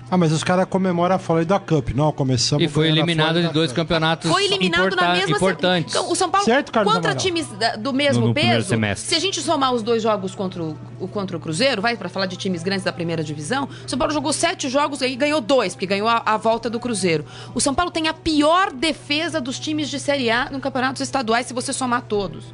[0.10, 1.90] Ah, mas os caras comemoram a Florida Cup.
[1.90, 5.94] Não, começamos E foi eliminado de dois campeonatos Foi eliminado importa- na mesma importantes.
[5.94, 7.22] Então, o São Paulo, Certo, Carlos contra Amaral?
[7.26, 7.46] times
[7.80, 9.10] do mesmo No- no peso, semestre.
[9.10, 12.08] se a gente somar os dois jogos contra o, o- contra o Cruzeiro, vai para
[12.08, 15.42] falar de times grandes da primeira divisão, o São Paulo jogou sete jogos e ganhou
[15.42, 17.26] dois, porque ganhou a, a volta do Cruzeiro.
[17.54, 21.48] O São Paulo tem a pior defesa dos times de Série A no campeonatos estaduais,
[21.48, 22.46] se você somar todos.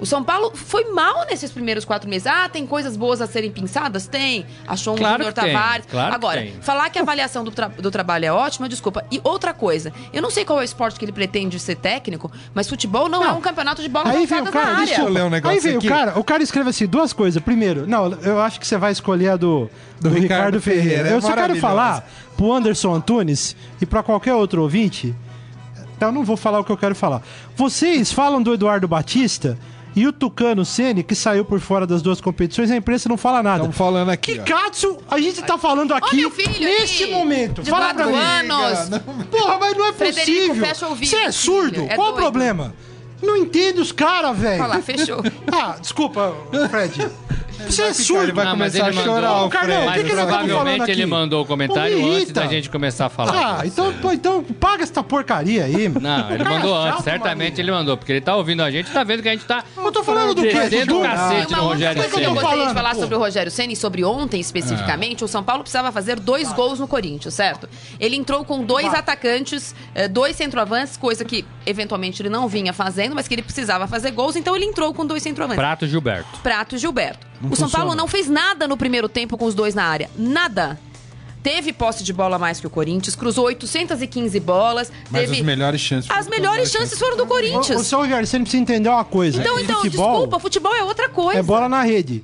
[0.00, 2.26] O São Paulo foi mal nesses primeiros quatro meses.
[2.26, 4.06] Ah, tem coisas boas a serem pensadas?
[4.06, 4.46] Tem.
[4.66, 5.84] Achou um Claro Júnior Tavares.
[5.90, 6.52] claro que Agora, tem.
[6.62, 9.04] falar que a avaliação do, tra- do trabalho é ótima, desculpa.
[9.12, 12.32] E outra coisa, eu não sei qual é o esporte que ele pretende ser técnico,
[12.54, 14.86] mas futebol não, é um campeonato de bola Aí vem o cara, na área.
[14.86, 15.86] deixa eu ler um negócio Aí vem aqui.
[15.86, 17.42] o cara, o cara escreve assim, duas coisas.
[17.42, 19.68] Primeiro, não, eu acho que você vai escolher a do,
[20.00, 20.88] do, Do Ricardo, Ricardo Ferreira.
[20.88, 22.08] Ferreira, é eu só quero falar
[22.38, 25.14] pro Anderson Antunes e pra qualquer outro ouvinte.
[26.00, 27.20] Eu não vou falar o que eu quero falar.
[27.54, 29.58] Vocês falam do Eduardo Batista
[29.96, 33.42] e o Tucano Ceni que saiu por fora das duas competições, a imprensa não fala
[33.42, 33.58] nada.
[33.58, 34.40] Estamos falando aqui, Que.
[34.40, 37.62] Katsu a gente tá falando aqui meu filho neste momento?
[37.62, 38.14] de Fala pra mim.
[38.14, 38.88] anos.
[39.30, 40.90] Porra, mas não é Frederico, possível.
[40.90, 41.82] o Você é surdo?
[41.88, 42.22] é Qual o doido.
[42.22, 42.74] problema?
[43.22, 44.62] Não entende os caras, velho.
[44.62, 45.22] Olha lá, fechou.
[45.52, 46.34] Ah, desculpa,
[46.70, 47.08] Fred.
[47.66, 48.34] Você é Ele surdo.
[48.34, 49.82] vai Não, mas começar a ele chorar, mandou- o Carlão, Fred.
[49.82, 51.10] o Mas que que nós estamos falando provavelmente ele aqui?
[51.10, 53.58] mandou o comentário Pô, antes da gente começar a falar.
[53.60, 55.88] Ah, então, pô, então paga essa porcaria aí.
[55.88, 57.60] Não, ele mandou chato, antes, certamente maluco.
[57.60, 59.92] ele mandou, porque ele tá ouvindo a gente, tá vendo que a gente tá Eu
[59.92, 60.48] tô falando do quê?
[60.52, 61.04] descendo o Dudu?
[61.04, 63.00] E cacete outra Rogério coisa que eu gostaria de falar pô.
[63.00, 66.88] sobre o Rogério Ceni, sobre ontem especificamente, o São Paulo precisava fazer dois gols no
[66.88, 67.68] Corinthians, certo?
[67.98, 73.14] Ele entrou com dois atacantes, eh, dois centroavantes, coisa que eventualmente ele não vinha fazendo,
[73.14, 75.60] mas que ele precisava fazer gols, então ele entrou com dois centroavantes.
[75.60, 76.38] Prato Gilberto.
[76.42, 77.29] Prato e Gilberto.
[77.40, 77.84] Não o São funciona.
[77.84, 80.10] Paulo não fez nada no primeiro tempo com os dois na área.
[80.16, 80.78] Nada.
[81.42, 84.92] Teve posse de bola mais que o Corinthians, cruzou 815 bolas.
[85.10, 85.36] Mas teve...
[85.36, 86.10] as melhores chances.
[86.10, 87.80] As melhores chances foram do O, Corinthians.
[87.80, 89.40] o seu Rogério, você precisa entender uma coisa.
[89.40, 91.40] Então, então, futebol desculpa, futebol é outra coisa.
[91.40, 92.22] é bola na rede.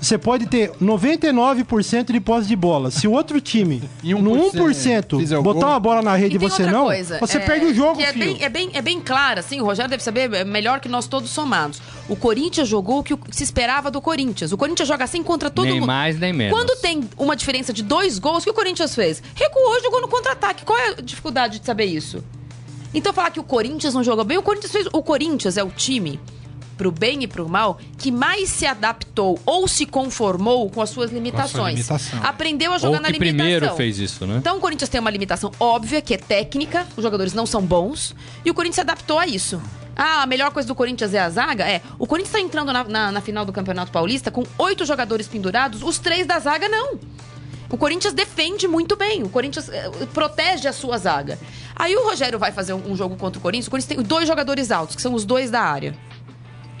[0.00, 2.90] Você pode ter 99% de posse de bola.
[2.90, 6.36] Se o outro time, E 1% no 1%, fizer o botar uma bola na rede
[6.36, 8.24] e você não, coisa, você é, perde o jogo, que é filho.
[8.24, 11.06] bem, é, bem, é bem claro, assim, o Rogério deve saber é melhor que nós
[11.06, 11.80] todos somados.
[12.08, 14.52] O Corinthians jogou o que se esperava do Corinthians.
[14.52, 15.86] O Corinthians joga assim contra todo Nem mundo.
[15.86, 16.56] mais, nem menos.
[16.56, 19.22] Quando tem uma diferença de dois gols, o que o Corinthians fez?
[19.34, 20.64] Recuou e jogou no contra-ataque.
[20.64, 22.24] Qual é a dificuldade de saber isso?
[22.94, 24.86] Então falar que o Corinthians não jogou bem, o Corinthians fez.
[24.92, 26.18] O Corinthians é o time,
[26.78, 31.10] pro bem e pro mal, que mais se adaptou ou se conformou com as suas
[31.10, 31.74] limitações.
[31.74, 32.20] limitação.
[32.22, 33.36] Aprendeu a jogar Ou na que limitação.
[33.46, 34.36] primeiro fez isso, né?
[34.38, 38.14] Então o Corinthians tem uma limitação óbvia, que é técnica, os jogadores não são bons,
[38.44, 39.60] e o Corinthians se adaptou a isso.
[39.96, 41.68] Ah, a melhor coisa do Corinthians é a zaga?
[41.68, 41.82] É.
[41.98, 45.82] O Corinthians tá entrando na, na- na final do Campeonato Paulista com oito jogadores pendurados,
[45.82, 46.98] os três da zaga não.
[47.70, 51.38] O Corinthians defende muito bem, o Corinthians eh, protege a sua zaga.
[51.76, 54.70] Aí o Rogério vai fazer um jogo contra o Corinthians, o Corinthians tem dois jogadores
[54.70, 55.94] altos, que são os dois da área.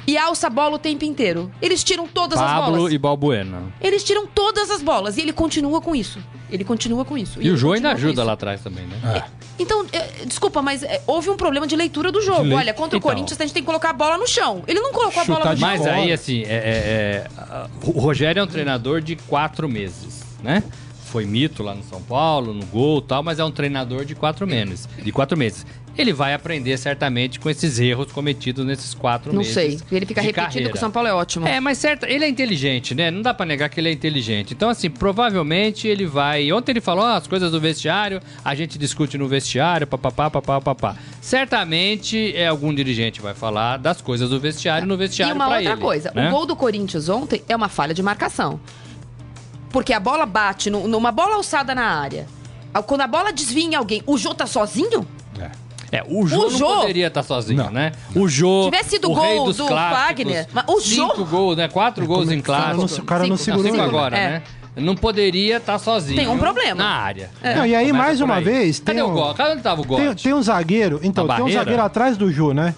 [0.08, 1.50] E alça a bola o tempo inteiro.
[1.60, 2.92] Eles tiram todas as Pablo bolas.
[2.94, 3.62] e Balbuena.
[3.78, 6.18] Eles tiram todas as bolas e ele continua com isso.
[6.50, 7.42] Ele continua com isso.
[7.42, 9.22] E o ele Jô ainda ajuda lá atrás também, né?
[9.58, 12.40] Então, é, desculpa, mas é, houve um problema de leitura do jogo.
[12.44, 13.10] Lei- Olha, contra o Então.
[13.10, 14.62] Corinthians a gente tem que colocar a bola no chão.
[14.66, 15.68] Ele não colocou a bola no chão.
[15.68, 20.62] Mas aí, assim, é, é- é, o Rogério é um treinador de quatro meses, né?
[21.10, 24.14] Foi mito lá no São Paulo, no gol e tal, mas é um treinador de
[24.14, 24.88] quatro meses.
[25.02, 25.64] De quatro meses.
[25.96, 29.52] Ele vai aprender certamente com esses erros cometidos nesses quatro Não meses.
[29.54, 29.80] sei.
[29.90, 30.70] Ele fica repetindo carreira.
[30.70, 31.44] que o São Paulo é ótimo.
[31.48, 33.10] É, mas certo, ele é inteligente, né?
[33.10, 34.54] Não dá pra negar que ele é inteligente.
[34.54, 36.52] Então, assim, provavelmente ele vai.
[36.52, 40.60] Ontem ele falou "Ah, as coisas do vestiário, a gente discute no vestiário, papapá, papapá,
[40.60, 40.96] papá.
[41.20, 45.56] Certamente é algum dirigente vai falar das coisas do vestiário no E vestiário uma pra
[45.56, 46.28] outra ele, coisa, né?
[46.28, 48.60] o gol do Corinthians ontem é uma falha de marcação.
[49.70, 52.26] Porque a bola bate no- numa bola alçada na área.
[52.86, 55.06] Quando a bola desvia em alguém, o Jô tá sozinho?
[55.90, 57.70] É, o Jô O não Jô- poderia estar sozinho, Não.
[57.70, 57.92] né?
[58.14, 58.64] O Jô.
[58.70, 61.66] Tivesse sido o gol rei dos do clássicos, Fagner, mas o Jô- Cinco gols, né?
[61.68, 63.00] Quatro gols em não, clássico.
[63.00, 64.28] o cara não segurou Não, cinco agora, É.
[64.30, 64.42] né?
[64.76, 66.16] Não poderia estar sozinho.
[66.18, 66.74] Tem um problema.
[66.82, 67.30] Na área.
[67.42, 68.44] Não, e aí, Começa mais uma aí.
[68.44, 69.34] vez, Cadê tem o um- gol?
[69.34, 69.96] Cadê onde tava o gol?
[69.98, 72.74] Tem, tem um zagueiro, então, tem um zagueiro atrás do Jô, né?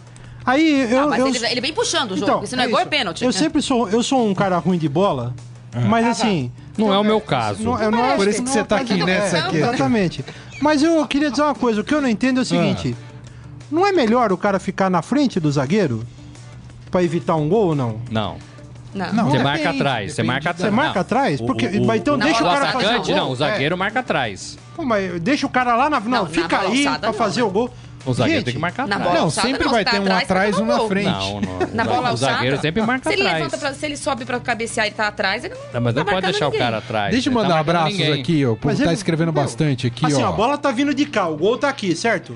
[0.46, 1.00] Aí eu.
[1.02, 2.30] Ah, mas eu ele, ele vem puxando o jogo.
[2.30, 2.90] então, se não é, gol, é isso.
[2.90, 3.22] pênalti.
[3.24, 3.32] Eu É.
[3.32, 5.34] sempre sou, eu sou um cara ruim de bola,
[5.88, 6.50] mas assim.
[6.76, 7.62] Não é o meu caso.
[7.62, 9.56] Não, não Por acho isso que você tá aqui nessa aqui.
[9.58, 10.24] Exatamente.
[10.62, 12.96] Mas eu queria dizer uma coisa, o que eu não entendo é o seguinte:
[13.70, 16.04] não é melhor o cara ficar na frente do zagueiro
[16.90, 18.00] pra evitar um gol ou não?
[18.10, 18.36] Não.
[18.92, 19.12] Não.
[19.12, 20.12] Não, Você depende, marca atrás.
[20.14, 20.70] Você marca atrás.
[20.70, 21.40] Você marca atrás?
[21.40, 23.24] Porque- mas então deixa o o cara fazer atacante, o gol.
[23.24, 23.30] não.
[23.30, 24.58] O zagueiro marca atrás.
[24.74, 26.00] Pô, mas deixa o cara lá na.
[26.00, 27.46] Não, Não, na fica bola aí pra não, fazer né?
[27.46, 27.70] o gol.
[28.06, 29.02] O zagueiro Gente, tem que marcar Na atrás.
[29.10, 30.88] bola Não, alçada, sempre não, vai tá ter um atrás, atrás e um no na
[30.88, 31.06] frente.
[31.06, 31.58] Não, não.
[31.74, 32.32] Na bola o alçada.
[32.34, 33.38] zagueiro sempre marca se ele atrás.
[33.44, 36.04] levanta pra, se ele sobe pra cabecear e tá atrás, ele não, Não, mas não
[36.04, 36.60] tá pode marcando deixar o ninguém.
[36.66, 37.10] cara atrás.
[37.12, 38.20] Deixa eu Ele tá mandar marcando abraços ninguém.
[38.20, 38.52] aqui, ó.
[38.52, 40.28] O povo Mas tá ele- escrevendo meu, bastante aqui, assim, ó.
[40.28, 42.32] a bola tá vindo de cá, o gol tá aqui, certo?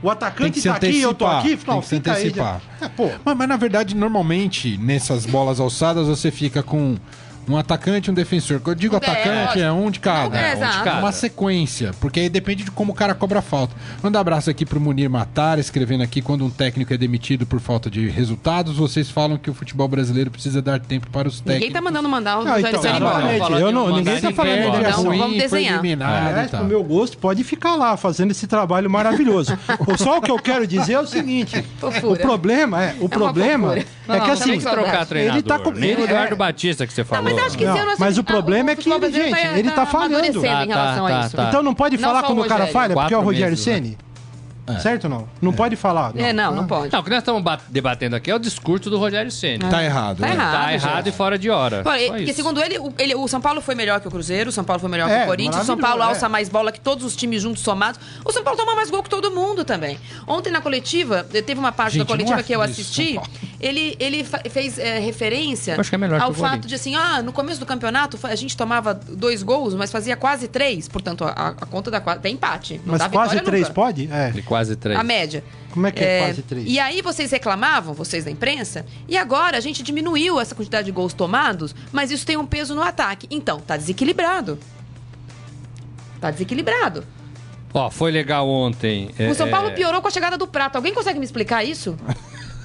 [0.00, 1.96] O Tem atacante que se tá aqui, eu tô antecipar, aqui, tem não, que se
[1.96, 2.20] fica aí.
[2.22, 2.60] antecipar.
[2.80, 2.86] Já...
[2.86, 6.96] É, pô, Mas, mas, na verdade, normalmente, nessas bolas alçadas, você fica com
[7.48, 8.60] Um atacante e um defensor.
[8.60, 9.58] Quando eu digo É, atacante, lógico.
[9.60, 10.28] é um de cada.
[10.28, 10.84] Não, é, um de exato.
[10.84, 10.98] cada.
[11.00, 11.92] Uma sequência.
[12.00, 13.74] Porque aí depende de como o cara cobra a falta.
[14.02, 17.60] Manda um abraço aqui pro Munir Matar, escrevendo aqui quando um técnico é demitido por
[17.60, 21.60] falta de resultados, vocês falam que o futebol brasileiro precisa dar tempo para os técnicos.
[21.60, 22.96] Ninguém tá mandando mandar o Ah, então, embora.
[22.98, 23.38] exatamente.
[23.38, 24.78] Falando Eu não, não ninguém tá falando de.
[24.88, 25.18] Então, ruim.
[25.18, 25.84] vamos desenhar.
[25.84, 26.60] e Aliás, tal.
[26.60, 29.56] pro meu gosto, pode ficar lá fazendo esse trabalho maravilhoso.
[29.96, 31.64] Só o que eu quero dizer é o seguinte:
[32.02, 33.80] o problema é, o problema fofura.
[33.80, 33.84] é
[34.20, 35.42] que Não, assim, Ele treinador.
[35.42, 36.36] tá com- Nem o ele- Eduardo é.
[36.36, 37.37] Batista que você falou.
[37.38, 39.86] Mas acho que Não, esse ano, mas o problema é que ele, gente, ele tá
[39.86, 40.40] falhando.
[40.42, 41.36] Tá, em relação tá, a isso.
[41.36, 41.48] tá.
[41.48, 43.98] então não pode Não falar quando o o cara falha, porque é o Rogério meses,
[44.72, 44.80] Ceni.
[44.82, 45.28] Certo ou não?
[45.40, 46.12] Não pode falar.
[46.16, 46.92] É, não, não pode.
[46.92, 49.58] Não, o que nós estamos ba- debatendo aqui é o discurso do Rogério Ceni.
[49.58, 50.18] Tá errado.
[50.18, 50.34] Tá né?
[50.34, 50.52] errado.
[50.52, 51.82] Tá errado e fora de hora.
[51.82, 52.34] Só porque isso.
[52.34, 54.80] segundo ele o, ele, o São Paulo foi melhor que o Cruzeiro, o São Paulo
[54.80, 56.28] foi melhor É, que o Corinthians, o São Paulo alça é.
[56.28, 58.00] mais bola que todos os times juntos somados.
[58.24, 59.98] O São Paulo toma mais gol que todo mundo também.
[60.26, 63.18] Ontem na coletiva, eh, teve uma parte Gente, da coletiva não é que eu assisti,
[63.60, 67.32] ele, ele fez eh, referência acho que é melhor ao fato de assim, ah, no
[67.32, 71.66] começo do campeonato a gente tomava dois gols, mas fazia quase três, portanto a, a
[71.66, 72.80] conta da quase, tem empate.
[72.84, 73.74] Não Mas dá quase vitória três nunca.
[73.74, 74.08] pode?
[74.10, 74.30] É.
[74.58, 74.98] Quase três.
[74.98, 75.44] A média.
[75.70, 76.64] Como é que é quase três?
[76.66, 80.92] E aí vocês reclamavam, vocês da imprensa, e agora a gente diminuiu essa quantidade de
[80.92, 83.28] gols tomados, mas isso tem um peso no ataque.
[83.30, 84.58] Então, tá desequilibrado.
[86.20, 87.04] Tá desequilibrado.
[87.72, 89.10] Ó, foi legal ontem.
[89.16, 90.76] é, O São Paulo é, piorou com a chegada do Prato.
[90.76, 91.96] Alguém consegue me explicar isso?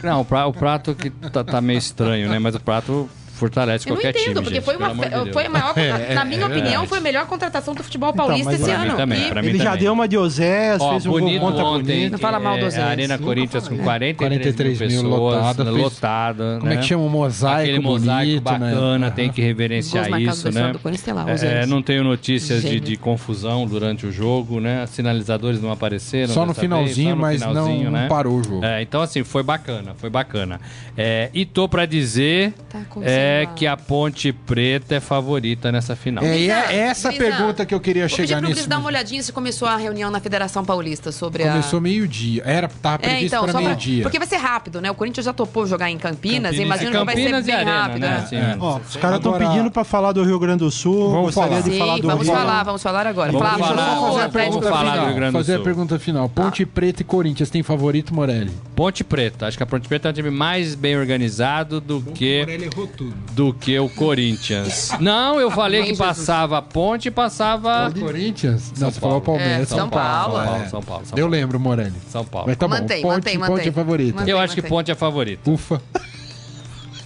[0.01, 2.39] Não, o prato que tá, tá meio estranho, né?
[2.39, 3.07] Mas o prato
[3.43, 4.89] fortalece Eu não qualquer entendo, time, porque gente, foi, uma,
[5.25, 5.73] de foi a maior,
[6.15, 8.79] na minha é opinião, foi a melhor contratação do futebol Então, paulista mas esse pra
[8.79, 8.97] mim ano.
[8.97, 9.79] também, E- pra mim Ele já também.
[9.79, 11.83] deu uma de Osés, Ó, fez um gol bonito contra ontem.
[11.95, 12.11] bonito.
[12.13, 12.83] Não fala mal do é, Osés.
[12.83, 14.13] A Arena Nunca Corinthians com falei.
[14.13, 16.57] 43 mil 43 mil pessoas, lotada, fez- lotada.
[16.59, 16.81] Como é né?
[16.81, 17.03] que chama?
[17.03, 18.71] Um mosaico Aquele mosaico bonito, né?
[18.71, 20.71] bacana, tem que reverenciar isso, né?
[21.41, 24.85] É, não tenho notícias de, de confusão durante o jogo, né?
[24.87, 26.33] Sinalizadores não apareceram.
[26.33, 28.07] Só no finalzinho, vez, só no mas finalzinho, não né?
[28.07, 28.63] parou o jogo.
[28.63, 30.59] É, então, assim, foi bacana, foi bacana.
[30.97, 32.79] É, e tô pra dizer Tá
[33.41, 36.23] é, que a Ponte Preta é favorita nessa final.
[36.23, 38.61] É, e é essa Brisa, pergunta que eu queria Vou pedir chegar pro nesse.
[38.61, 41.51] Cris dar uma olhadinha se começou a reunião na Federação Paulista sobre a...
[41.51, 42.43] Começou meio-dia.
[42.45, 43.61] Era, tava É, previsto então, só pra...
[43.61, 44.03] meio-dia.
[44.03, 44.91] Porque vai ser rápido, né?
[44.91, 47.47] O Corinthians já topou jogar em Campinas, Campinas- e imagino que vai ser Campinas e
[47.47, 48.07] bem Arena, rápido, né?
[48.09, 48.15] né?
[48.17, 51.09] Assim, Ó, os caras estão Agora- pedindo pra falar do Rio Grande do Sul.
[51.11, 51.61] Vamos gostaria falar.
[51.63, 52.35] de Sim, falar do vamos Rio.
[52.35, 53.31] falar, vamos falar agora.
[53.31, 54.91] Vamos Flávio, falar- vamos fazer a Atlético pergunta Paranaense.
[54.93, 55.05] final.
[55.07, 55.63] Rio Grande do fazer a Sul.
[55.63, 56.29] pergunta final.
[56.29, 58.51] Ponte Preta e Corinthians tem favorito, Morelli?
[58.75, 59.47] Ponte Preta.
[59.47, 63.13] Acho que a Ponte Preta é um time mais bem organizado do que errou tudo.
[63.31, 64.91] Do que o Corinthians.
[64.99, 66.17] Não, eu falei Amém, que Jesus.
[66.17, 68.71] passava a Ponte e passava Corinthians?
[68.77, 69.21] Não, você Paulo.
[69.21, 69.71] falou Palmeiras.
[69.71, 70.35] É, São Paulo.
[70.37, 70.69] São Paulo, É.
[70.69, 71.31] São Paulo, São Eu Paulo.
[71.31, 71.93] lembro, Morelli.
[72.09, 72.47] São Paulo.
[72.47, 72.75] Mas tá bom.
[72.75, 73.67] Mantém, Ponte, mantém, Ponte mantém.
[73.67, 74.15] é favorito.
[74.15, 74.31] Mantém.
[74.31, 75.51] Eu acho que Ponte é favorito.
[75.51, 75.81] Ufa.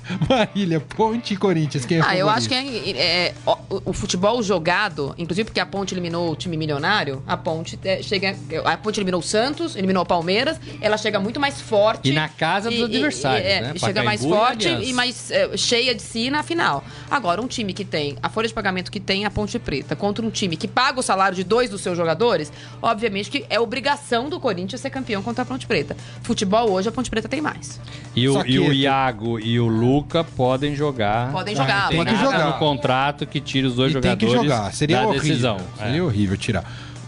[0.29, 4.41] Marília, Ponte e Corinthians, quem é Ah, eu acho que é, é, o, o futebol
[4.41, 8.35] jogado, inclusive porque a Ponte eliminou o time milionário, a Ponte é, chega.
[8.65, 12.09] A Ponte eliminou o Santos, eliminou o Palmeiras, ela chega muito mais forte.
[12.09, 13.73] E na casa dos adversários, é, né?
[13.77, 14.89] Chega mais Pacaembu e forte Aliança.
[14.89, 16.83] e mais é, cheia de si na final.
[17.09, 20.25] Agora, um time que tem a folha de pagamento que tem a Ponte Preta contra
[20.25, 24.29] um time que paga o salário de dois dos seus jogadores, obviamente que é obrigação
[24.29, 25.95] do Corinthians ser campeão contra a Ponte Preta.
[26.21, 27.79] Futebol hoje, a Ponte Preta tem mais.
[28.15, 31.31] E o, e o Iago e o Luca podem jogar.
[31.31, 32.45] Podem jogar, Tem podem nada jogar.
[32.47, 34.73] no contrato que tira os dois E tem que jogadores jogar.
[34.73, 35.21] Seria horrível.
[35.21, 35.57] decisão.
[35.77, 36.01] Seria É.
[36.03, 36.63] horrível tirar.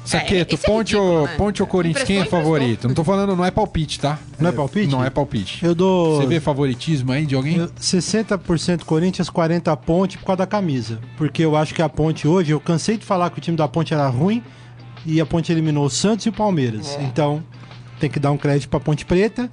[0.06, 1.36] Saqueto, isso é Ponte, ridículo, ou, né?
[1.38, 2.88] Ponte ou Corinthians, quem é favorito?
[2.88, 4.18] Não tô falando, não é palpite, tá?
[4.40, 4.88] Não é palpite?
[4.92, 5.64] Não é palpite.
[5.64, 7.58] Eu dou Você vê favoritismo aí de alguém?
[7.58, 11.00] eu- 60% Corinthians, 40% Ponte por causa da camisa.
[11.16, 13.68] Porque eu acho que a Ponte hoje, eu cansei de falar que o time da
[13.68, 14.42] Ponte era ruim
[15.06, 16.98] e a Ponte eliminou o Santos e o Palmeiras.
[17.00, 17.04] É.
[17.04, 17.44] Então,
[18.00, 19.48] tem que dar um crédito pra Ponte Preta.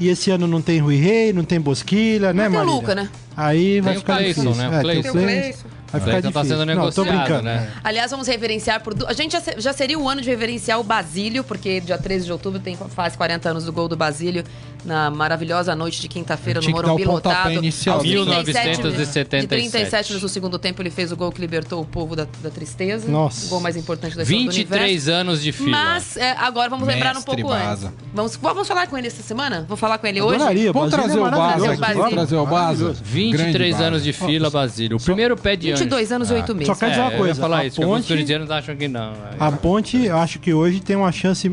[0.00, 2.74] E esse ano não tem Rui Rei, não tem Bosquilha, né, Mas tem o Marília?
[2.80, 3.08] Luca, né?
[3.36, 4.54] Aí vai o ficar difícil.
[4.54, 4.68] né?
[4.68, 5.64] O É, tem o Cleison.
[5.92, 7.42] Vai ficar Cleison tá sendo não, tô negociado, brincando.
[7.44, 7.70] né?
[7.84, 8.94] Aliás, vamos reverenciar por.
[8.94, 11.96] du- A gente já, se- já seria o ano de reverenciar o Basílio, porque dia
[11.96, 14.42] 13 de outubro tem, faz 40 anos do gol do Basílio,
[14.84, 17.52] na maravilhosa noite de quinta-feira no Morumbi lotado.
[17.52, 17.96] inicial.
[17.96, 19.28] Aos 1977.
[19.28, 22.26] 37, de 37 no segundo tempo, ele fez o gol que libertou o povo da,
[22.42, 23.10] da tristeza.
[23.10, 23.46] Nossa.
[23.46, 24.68] O gol mais importante da história do universo.
[24.74, 25.70] 23 anos de fila.
[25.70, 27.86] Mas é, agora vamos lembrar um Mestre pouco Baza.
[27.88, 27.98] antes.
[28.14, 29.64] Vamos, vamos falar com ele essa semana?
[29.68, 30.36] Vou falar com ele hoje?
[30.36, 31.70] Adoraria, Vamos Basílio trazer é o Baza maravilhoso.
[31.70, 31.80] aqui.
[31.80, 31.98] Basílio.
[32.02, 32.60] Vamos trazer o Baza.
[32.84, 33.02] Maravilhoso.
[33.04, 34.96] 23 Grande anos de fila, Basílio.
[34.96, 36.66] O primeiro pé de 22 anos e 8 meses.
[36.68, 37.40] Só quero dizer uma É, eu coisa.
[37.40, 39.12] falar a isso, Ponte, corintianos acham que não.
[39.40, 41.50] a Ponte, acho que hoje tem uma chance,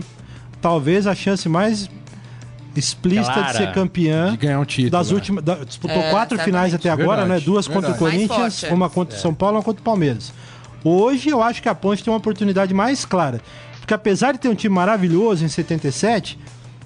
[0.62, 1.90] talvez a chance mais
[2.76, 3.52] explícita Clara.
[3.52, 4.90] de ser campeã De ganhar um título.
[4.92, 5.16] das né?
[5.16, 5.44] últimas.
[5.44, 7.46] da- disputou É, quatro finais até agora, Verdade, né?
[7.46, 8.00] Duas contra o verdade.
[8.28, 8.74] Corinthians, forte, é.
[8.74, 10.34] uma contra o São Paulo, uma contra o Palmeiras.
[10.84, 13.42] Hoje eu acho que a Ponte tem uma oportunidade mais clara.
[13.80, 16.40] Porque apesar de ter um time maravilhoso em 77,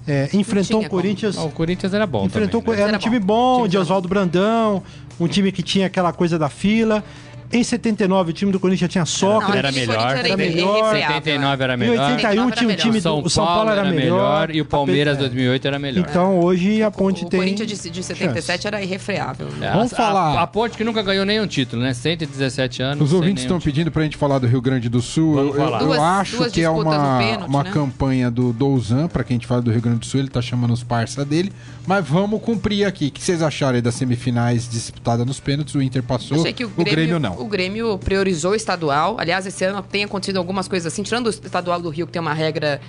[0.08, 1.36] é, enfrentou o Corinthians.
[1.38, 2.82] Ah, o Corinthians era bom enfrentou também, né?
[2.82, 3.56] era um Era time bom.
[3.58, 4.82] Time de Oswaldo Brandão,
[5.18, 7.02] um time que tinha aquela coisa da fila.
[7.52, 9.56] Em 79, o time do Corinthians tinha Não, Sócrates.
[9.56, 10.16] Era aquele melhor.
[10.16, 10.76] Era melhor.
[10.78, 12.10] irrefreável, 79 era Em melhor.
[12.12, 14.54] 81 tinha o time do São o São Paulo era melhor.
[14.54, 15.20] E o Palmeiras É.
[15.20, 16.06] 2008 era melhor.
[16.08, 17.38] Então hoje a Ponte O tem.
[17.40, 19.48] Corinthians de, de 77 era irrefreável.
[19.60, 21.94] É, Vamos a, falar- A, a Ponte que nunca ganhou nenhum título, né?
[21.94, 23.04] 117 anos.
[23.06, 25.34] Os ouvintes estão pedindo pra gente falar do Rio Grande do Sul.
[25.34, 25.80] Vamos eu, falar.
[25.80, 27.70] eu Duas- acho duas que é uma, pênalti, uma né?
[27.70, 30.42] campanha do Douzan, pra quem a gente fala do Rio Grande do Sul, ele tá
[30.42, 31.52] chamando os parça dele.
[31.86, 33.06] Mas vamos cumprir aqui.
[33.06, 35.74] O que vocês acharam aí das semifinais disputadas nos pênaltis?
[35.74, 37.35] O Inter passou, Achei que o o Grêmio não.
[37.38, 39.16] O Grêmio priorizou o estadual.
[39.18, 41.02] Aliás, esse ano tem acontecido algumas coisas assim.
[41.02, 42.80] Tirando o estadual do Rio, que tem uma regra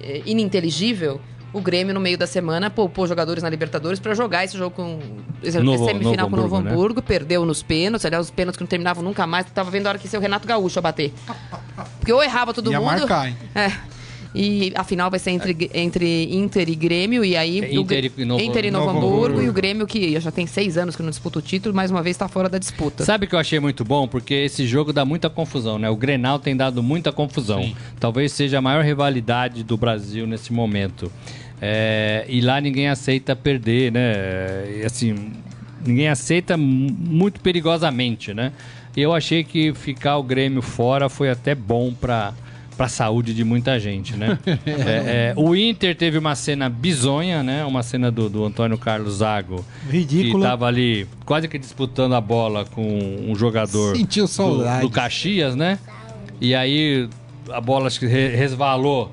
[0.00, 1.20] eh, ininteligível,
[1.52, 4.98] o Grêmio, no meio da semana, poupou jogadores na Libertadores para jogar esse jogo com.
[5.42, 7.04] Esse Novo- semifinal Novo com o Novo Hamburgo, né?
[7.06, 8.04] Perdeu nos pênaltis.
[8.04, 9.46] Aliás, os pênaltis que não terminavam nunca mais.
[9.46, 11.12] Tava vendo a hora que ia ser o Renato Gaúcho a bater.
[11.98, 12.86] Porque ou errava todo Ia mundo.
[12.98, 13.36] marcar, hein?
[13.54, 13.72] É.
[14.34, 17.60] E a final vai ser entre, entre Inter e Grêmio, e aí.
[17.60, 19.42] É, o Inter e Novo- Inter e Novo, Novo Hamburgo, Hamburgo.
[19.42, 22.02] e o Grêmio, que já tem seis anos que não disputa o título, mais uma
[22.02, 23.04] vez está fora da disputa.
[23.04, 24.06] Sabe o que eu achei muito bom?
[24.06, 25.88] Porque esse jogo dá muita confusão, né?
[25.88, 27.72] O Grenal tem dado muita confusão.
[27.98, 31.10] Talvez seja a maior rivalidade do Brasil nesse momento.
[31.60, 34.80] É, e lá ninguém aceita perder, né?
[34.80, 35.14] E, assim,
[35.86, 38.52] ninguém aceita mu- muito perigosamente, né?
[38.94, 42.34] E eu achei que ficar o Grêmio fora foi até bom para
[42.76, 44.38] para a saúde de muita gente, né?
[44.66, 47.64] É, é, o Inter teve uma cena bizonha, né?
[47.64, 49.64] Uma cena do, do Antônio Carlos Zago.
[49.88, 50.44] Ridícula.
[50.44, 52.82] Que tava ali quase que disputando a bola com
[53.26, 54.80] um jogador Sentiu do, saudade.
[54.82, 55.78] do Caxias, né?
[56.40, 57.08] E aí
[57.50, 59.10] a bola acho que re- resvalou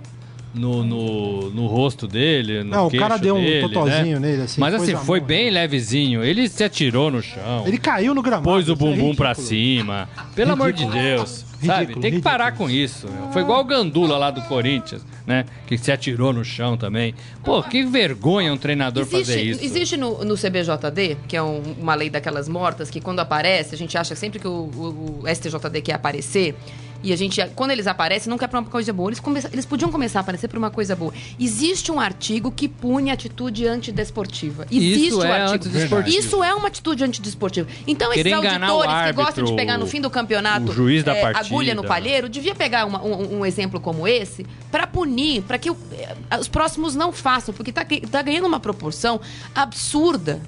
[0.54, 2.64] no, no, no rosto dele.
[2.64, 4.28] No Não, o cara deu um dele, totozinho né?
[4.30, 5.28] nele, assim, Mas assim, foi boa.
[5.28, 6.24] bem levezinho.
[6.24, 7.64] Ele se atirou no chão.
[7.66, 8.44] Ele caiu no gramado.
[8.44, 9.48] Pôs o é bumbum pra ridículo.
[9.48, 10.10] cima.
[10.36, 11.46] Pelo amor de Deus.
[11.66, 11.80] Sabe?
[11.82, 12.24] Ridículo, Tem que ridículo.
[12.24, 13.08] parar com isso.
[13.10, 13.32] meu.
[13.32, 15.46] Foi igual o Gandula lá do Corinthians, né?
[15.68, 17.14] Que se atirou no chão também.
[17.44, 19.64] Pô, que vergonha um treinador fazer isso.
[19.64, 23.78] existe no, no CBJD, que é um- uma lei daquelas mortas, que quando aparece, a
[23.78, 26.56] gente acha sempre que o, o- o STJD quer aparecer.
[27.04, 29.10] E a gente, quando eles aparecem, não quer pra uma coisa boa.
[29.10, 31.14] Eles, come- eles podiam começar a aparecer por uma coisa boa.
[31.38, 34.66] Existe um artigo que pune atitude antidesportiva.
[34.72, 36.08] Existe Isso um é artigo.
[36.08, 37.68] Isso é uma atitude antidesportiva.
[37.86, 38.62] Então, Querer esses auditores
[38.94, 41.46] o que gostam de árbitro, pegar no fim do campeonato o juiz da é, partida.
[41.46, 45.70] agulha no palheiro, devia pegar uma- um, um exemplo como esse pra punir, pra que
[45.70, 49.20] o- eh, os próximos não façam, porque tá, tá ganhando uma proporção
[49.54, 50.42] absurda.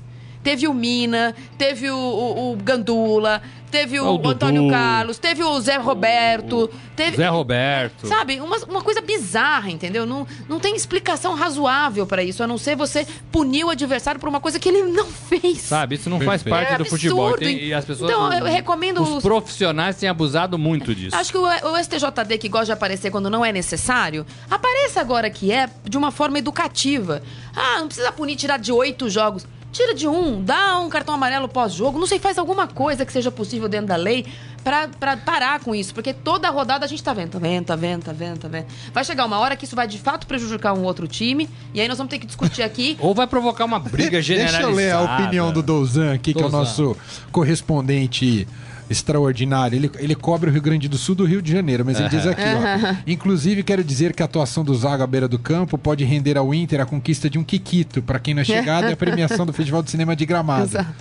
[0.45, 4.29] Teve o Mina, teve o, o- o Gandula, teve o, O Dudu.
[4.29, 7.17] Antônio Carlos, teve o Zé Roberto, teve.
[7.17, 8.05] Zé Roberto.
[8.07, 10.05] Sabe, uma, uma coisa bizarra, entendeu?
[10.05, 14.29] Não, não tem explicação razoável pra isso, a não ser você punir o adversário por
[14.29, 15.61] uma coisa que ele não fez.
[15.61, 16.55] Sabe, isso não faz Perfeito.
[16.67, 17.01] parte É do absurdo.
[17.01, 17.37] futebol.
[17.39, 21.15] Tem- e as pessoas, Então, eu recomendo Os os- profissionais têm abusado muito disso.
[21.15, 25.27] Acho que o, o STJD, que gosta de aparecer quando não é necessário, apareça agora
[25.27, 27.23] que é de uma forma educativa.
[27.55, 29.47] Ah, não precisa punir, tirar de oito jogos.
[29.75, 33.29] Tira de um, dá um cartão amarelo pós-jogo, não sei, faz alguma coisa que seja
[33.29, 34.25] possível dentro da lei
[34.63, 35.93] pra, pra parar com isso.
[35.93, 38.67] Porque toda rodada a gente tá vendo, tá vendo, tá vendo, tá vendo, tá vendo.
[38.93, 41.89] Vai chegar uma hora que isso vai de fato prejudicar um outro time, e aí
[41.89, 42.95] nós vamos ter que discutir aqui.
[43.03, 44.63] Ou vai provocar uma briga Deixa generalizada.
[44.69, 46.95] eu ler a opinião do Douzan aqui, que é o nosso
[47.29, 48.47] correspondente
[48.89, 49.75] extraordinário.
[49.75, 52.25] Ele, ele cobre o Rio Grande do Sul do Rio de Janeiro, mas ele diz
[52.25, 52.95] aqui, ó.
[53.07, 56.53] Inclusive, quero dizer que a atuação do Zaga à beira do campo pode render ao
[56.53, 59.51] Inter a conquista de um Kikito, para quem não é chegado, é a premiação do
[59.53, 60.65] Festival de Cinema de Gramado.
[60.65, 60.93] Exato.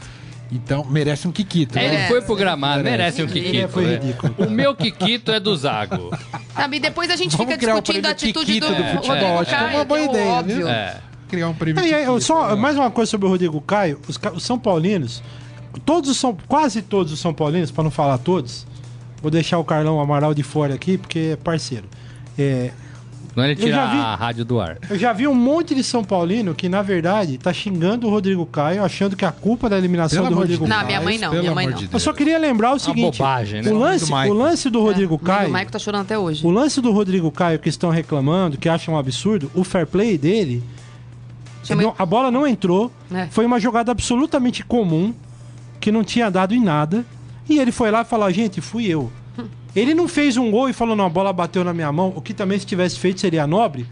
[0.52, 1.76] Então, merece um Kikito.
[1.78, 1.94] É, né?
[1.94, 3.68] Ele foi pro gramado, merece um Ele Kikito.
[3.68, 3.94] foi né?
[3.94, 4.34] ridículo.
[4.38, 6.10] O meu Kikito é do Zago.
[6.54, 8.66] Sabe, e depois a gente Vamos fica criar o discutindo a prêmio atitude do, Kikito
[8.66, 10.56] do Rodrigo futebol, acho que é uma boa é ideia, óbvio.
[10.56, 10.68] viu?
[10.68, 10.96] É.
[11.28, 12.20] Criar um prêmio É, e Kikito.
[12.20, 13.98] só, mais uma coisa sobre o Rodrigo Caio.
[14.06, 15.22] Os, os São Paulinos,
[15.80, 18.66] todos os São, quase todos os São Paulinos, para não falar todos,
[19.22, 21.84] vou deixar o Carlão Amaral de fora aqui, porque é parceiro.
[22.38, 22.70] É,
[23.36, 24.78] Não ele Eu já tira vi- a rádio do ar.
[24.88, 28.46] eu já vi um monte de São Paulino que, na verdade, tá xingando o Rodrigo
[28.46, 30.78] Caio, achando que a culpa da eliminação Pelo do amor de Rodrigo Deus.
[30.80, 31.76] Não, minha mãe não, Pelo minha mãe não.
[31.76, 33.70] de Eu só queria lembrar o seguinte: bobagem, né?
[33.72, 35.50] o, lance, o lance do Rodrigo É, o Caio.
[35.50, 36.46] Maico tá chorando até hoje.
[36.46, 40.16] O lance do Rodrigo Caio que estão reclamando, que acham um absurdo, o fair play
[40.16, 40.62] dele,
[41.70, 43.26] não- a bola não entrou, É.
[43.30, 45.12] foi uma jogada absolutamente comum,
[45.84, 47.04] que não tinha dado em nada,
[47.46, 49.12] e ele foi lá e falou, gente, fui eu.
[49.76, 52.22] Ele não fez um gol e falou, não, a bola bateu na minha mão, o
[52.22, 53.86] que também se tivesse feito seria nobre.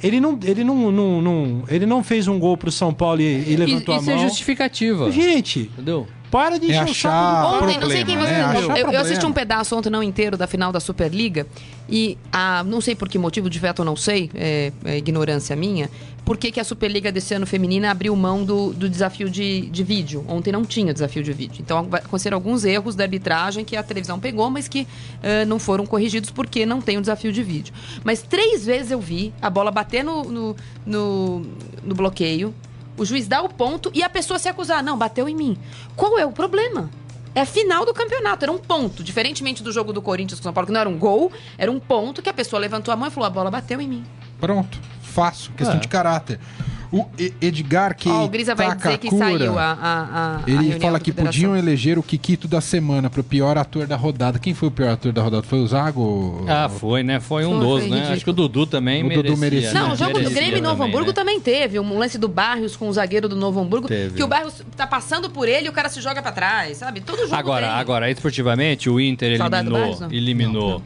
[0.00, 3.50] Ele não, ele não, não, não- ele não fez um gol pro São Paulo e,
[3.52, 4.24] e levantou Isso a é mão.
[4.28, 5.10] justificativa.
[5.10, 6.06] Gente, Entendeu?
[6.30, 8.32] para de É achar- Ontem, não sei quem problema, você.
[8.32, 8.42] né?
[8.44, 9.04] Achar eu, eu problema.
[9.04, 11.46] assisti um pedaço ontem, não inteiro, da final da Superliga.
[11.90, 15.54] E a, não sei por que motivo, de fato eu não sei, é, é ignorância
[15.54, 15.90] minha,
[16.32, 19.84] por que, que a Superliga desse ano feminina abriu mão do, do desafio de, de
[19.84, 20.24] vídeo.
[20.26, 21.60] Ontem não tinha desafio de vídeo.
[21.60, 24.88] Então vai acontecer alguns erros da arbitragem que a televisão pegou, mas que
[25.22, 27.74] eh, não foram corrigidos porque não tem o desafio de vídeo.
[28.02, 31.46] Mas três vezes eu vi a bola bater no, no, no,
[31.84, 32.54] no bloqueio.
[32.96, 34.82] O juiz dá o ponto e a pessoa se acusar.
[34.82, 35.58] Não, bateu em mim.
[35.94, 36.88] Qual é o problema?
[37.34, 39.04] É final do campeonato, era um ponto.
[39.04, 41.78] Diferentemente do jogo do Corinthians com São Paulo, que não era um gol, era um
[41.78, 44.04] ponto que a pessoa levantou a mão e falou: a bola bateu em mim.
[44.40, 44.80] Pronto,
[45.12, 45.80] fácil, questão É.
[45.80, 46.38] de caráter.
[46.94, 47.06] O
[47.40, 50.80] Edgar que Ó, o Grisa vai dizer que saiu a, a, a- a Ele reunião
[50.80, 54.38] fala que podiam eleger o Kikito da semana pro pior ator da rodada.
[54.38, 55.42] Quem foi o pior ator da rodada?
[55.42, 56.44] Foi o Zago?
[56.46, 57.18] Ah, foi, né?
[57.18, 57.88] Foi um dos, né?
[57.88, 58.12] ridículo.
[58.12, 59.38] Acho que o Dudu também O Dudu merecia.
[59.38, 59.72] merecia.
[59.72, 59.94] Não, né?
[59.94, 61.12] o jogo do Merecia Grêmio e Novo também, Hamburgo né?
[61.14, 61.80] também teve.
[61.80, 63.88] Um lance do Barrios com o zagueiro do Novo Hamburgo.
[63.88, 64.14] Teve.
[64.14, 67.00] Que o Barrios tá passando por ele e o cara se joga pra trás, sabe?
[67.00, 67.74] Todo jogo Agora, tem.
[67.76, 70.14] agora, esportivamente, o Inter Saudade do eliminou, Barça?
[70.14, 70.82] eliminou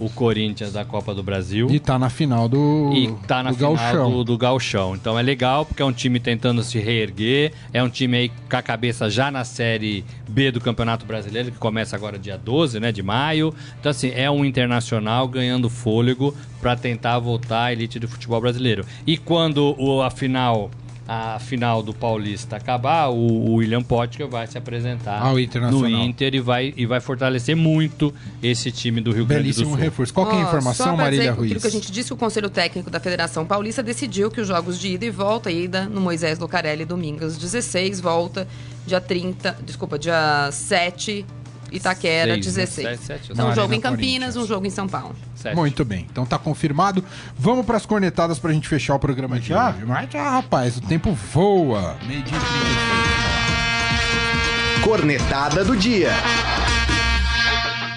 [0.00, 1.68] o Corinthians da Copa do Brasil.
[1.70, 4.10] E tá na final do, E tá na do final Gauchão.
[4.10, 4.94] do, do Gauchão.
[4.96, 7.52] Então é legal, porque é um time tentando se reerguer.
[7.72, 11.58] É um time aí com a cabeça já na Série B do Campeonato Brasileiro, que
[11.58, 13.54] começa agora dia 12 né, de maio.
[13.78, 18.84] Então, assim, é um internacional ganhando fôlego para tentar voltar à elite do futebol brasileiro.
[19.06, 20.70] E quando o, a final.
[21.12, 25.88] A final do Paulista acabar, o, o William Potker vai se apresentar Ao no.
[25.88, 29.76] Inter e vai, e vai fortalecer muito esse time do Rio Grande do Belíssimo Sul.
[29.76, 30.14] reforço.
[30.14, 31.50] Qual que é a informação, Marília dizer Ruiz?
[31.50, 34.46] Aquilo que a gente disse, que o Conselho Técnico da Federação Paulista decidiu que os
[34.46, 38.46] jogos de ida e volta, ida no Moisés Lucarelli, domingo às 16, volta
[38.86, 41.24] dia 30, desculpa, dia 7,
[41.72, 42.62] Itaquera, Seis, né?
[42.64, 42.88] 16.
[42.88, 44.36] Sete, sete, então, um jogo em Campinas, Corinthians.
[44.36, 45.14] um jogo em São Paulo.
[45.34, 45.54] Sete.
[45.56, 47.02] Muito bem, então tá confirmado.
[47.38, 49.70] Vamos pras cornetadas pra gente fechar o programa de já?
[49.70, 49.84] hoje.
[49.86, 51.96] Mas já, rapaz, o tempo voa.
[52.06, 54.84] Meio dia 36.
[54.84, 56.10] Cornetada do dia.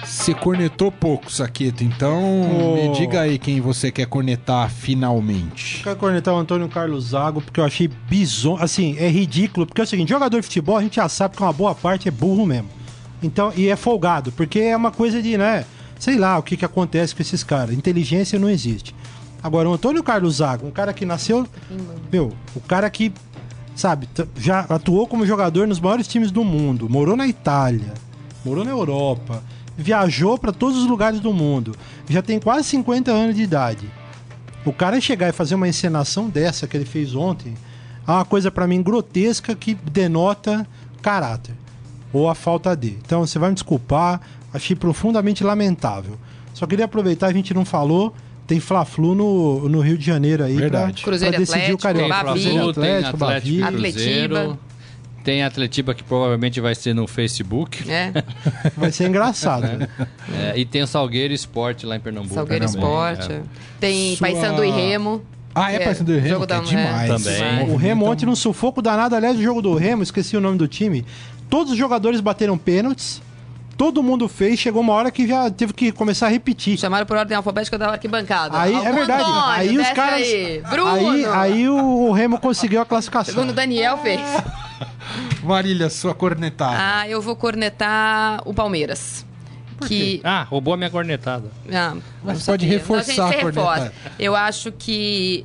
[0.04, 2.74] Você cornetou pouco, Saqueto, então Ô.
[2.76, 5.82] me diga aí quem você quer cornetar finalmente.
[5.82, 8.62] Quero cornetar o Antônio Carlos Zago, porque eu achei bizonho.
[8.62, 11.42] Assim, é ridículo, porque é o seguinte: jogador de futebol a gente já sabe que
[11.42, 12.68] uma boa parte é burro mesmo.
[13.24, 15.64] Então, e é folgado, porque é uma coisa de, né?
[15.98, 17.74] Sei lá o que, que acontece com esses caras.
[17.74, 18.94] Inteligência não existe.
[19.42, 21.46] Agora, o Antônio Carlos Zago, um cara que nasceu.
[22.12, 23.12] Meu, o cara que,
[23.74, 27.94] sabe, já atuou como jogador nos maiores times do mundo, morou na Itália,
[28.44, 29.42] morou na Europa,
[29.76, 31.74] viajou para todos os lugares do mundo,
[32.08, 33.90] já tem quase 50 anos de idade.
[34.66, 37.54] O cara chegar e fazer uma encenação dessa que ele fez ontem
[38.06, 40.66] é uma coisa pra mim grotesca que denota
[41.00, 41.63] caráter
[42.14, 42.90] ou a falta de.
[43.04, 44.20] Então você vai me desculpar,
[44.52, 46.16] achei profundamente lamentável.
[46.54, 48.14] Só queria aproveitar, a gente não falou,
[48.46, 50.94] tem Fla-Flu no, no Rio de Janeiro aí Verdade.
[51.02, 52.24] pra, Cruzeiro pra decidir o Atlético, Carioca.
[52.24, 52.40] Bavi.
[52.42, 53.66] Cruzeiro Fla-Flu, tem Atlético, Atlético.
[53.66, 54.36] Cruzeiro.
[54.36, 54.58] Atletiba.
[55.24, 57.90] Tem Atletiba que provavelmente vai ser no Facebook.
[57.90, 58.12] É,
[58.76, 59.62] Vai ser engraçado.
[59.62, 59.88] né?
[60.30, 62.34] É, e tem o Salgueiro Esporte lá em Pernambuco.
[62.34, 63.32] Salgueiro também, Esporte.
[63.32, 63.42] é.
[63.80, 65.22] Tem Sua- Paysandu e Remo.
[65.54, 67.24] Ah, é que Paysandu e Remo, é demais.
[67.24, 67.70] Também.
[67.70, 69.14] O Remo ontem num sufoco danado.
[69.14, 71.04] Aliás, o jogo do Remo, esqueci o nome do time.
[71.48, 73.22] Todos os jogadores bateram pênaltis.
[73.76, 74.58] Todo mundo fez.
[74.58, 76.78] Chegou uma hora que já teve que começar a repetir.
[76.78, 78.58] Chamaram por ordem alfabética da arquibancada.
[78.58, 79.22] Aí é verdade.
[79.22, 80.22] Antônio, aí os caras.
[80.22, 80.90] Aí, Bruno.
[80.90, 83.34] Aí, aí o, o Remo conseguiu a classificação.
[83.34, 84.20] Segundo o Daniel fez.
[85.42, 86.76] Marília, sua cornetada.
[86.78, 89.24] Ah, eu vou cornetar o Palmeiras.
[89.86, 91.48] Que Ah, roubou a minha cornetada.
[91.72, 92.68] Ah, Mas não pode sabia.
[92.68, 93.92] reforçar Não, a gente a cornetada.
[94.18, 95.44] Eu acho que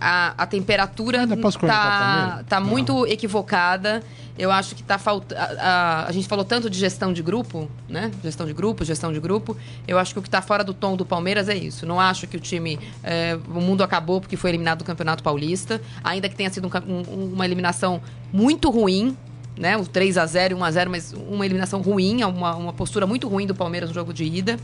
[0.00, 2.44] a, a temperatura Ainda posso cornetar tá, também?
[2.44, 4.02] tá muito equivocada.
[4.38, 5.38] Eu acho que tá faltando.
[5.38, 8.10] A, a- a gente falou tanto de gestão de grupo, né?
[8.22, 9.54] Gestão de grupo, gestão de grupo.
[9.86, 11.84] Eu acho que o que tá fora do tom do Palmeiras é isso.
[11.84, 12.78] Não acho que o time.
[13.02, 15.78] é, o mundo acabou porque foi eliminado do Campeonato Paulista.
[16.02, 18.00] Ainda que tenha sido um um- uma eliminação
[18.32, 19.14] muito ruim.
[19.60, 22.72] Né, o 3 a 0 e 1 a 0 mas uma eliminação ruim, uma, uma
[22.72, 24.58] postura muito ruim do Palmeiras no jogo de ida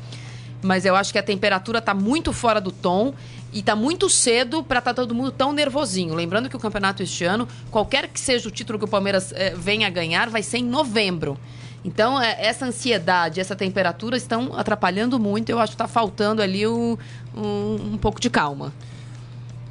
[0.62, 3.12] mas eu acho que a temperatura tá muito fora do tom
[3.53, 6.14] e tá muito cedo para estar todo mundo tão nervosinho.
[6.14, 9.55] Lembrando que o campeonato este ano, qualquer que seja o título que o Palmeiras eh,
[9.55, 11.38] venha a ganhar, vai ser em novembro.
[11.84, 15.51] Então, eh, essa ansiedade, essa temperatura estão atrapalhando muito.
[15.51, 16.99] Eu acho que tá faltando ali o-
[17.36, 18.72] um, um pouco de calma.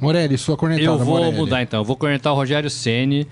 [0.00, 1.36] Morelli, sua cornetada, Eu vou Morelli.
[1.36, 1.80] mudar então.
[1.80, 3.26] Eu vou cornetar o Rogério Ceni,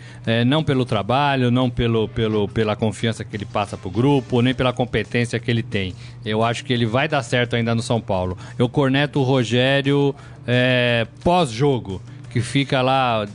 [0.47, 4.73] não pelo trabalho, não pelo, pelo, pela confiança que ele passa pro grupo, nem pela
[4.73, 5.95] competência que ele tem.
[6.25, 8.37] Eu acho que ele vai dar certo ainda no São Paulo.
[8.59, 10.15] Eu corneto o Rogério
[10.47, 12.01] é, pós-jogo,
[12.31, 13.27] que fica lá,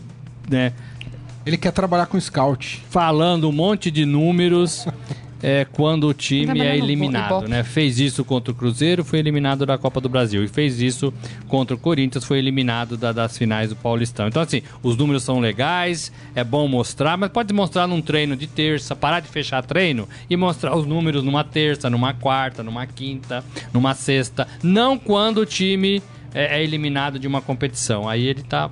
[0.50, 0.74] né,
[1.46, 2.84] Ele quer trabalhar com scout.
[2.90, 4.88] falando um monte de números.
[5.42, 7.64] É quando o time é eliminado, né?
[7.64, 10.44] Fez isso contra o Cruzeiro, foi eliminado da Copa do Brasil.
[10.44, 11.14] E fez isso
[11.48, 14.28] contra o Corinthians, foi eliminado da- das finais do Paulistão.
[14.28, 18.48] Então, assim, os números são legais, é bom mostrar, mas pode mostrar num treino de
[18.48, 23.44] terça, parar de fechar treino e mostrar os números numa terça, numa quarta, numa quinta,
[23.74, 24.48] numa sexta.
[24.62, 26.02] Não quando o time
[26.34, 28.08] é, é eliminado de uma competição.
[28.10, 28.70] Aí ele tá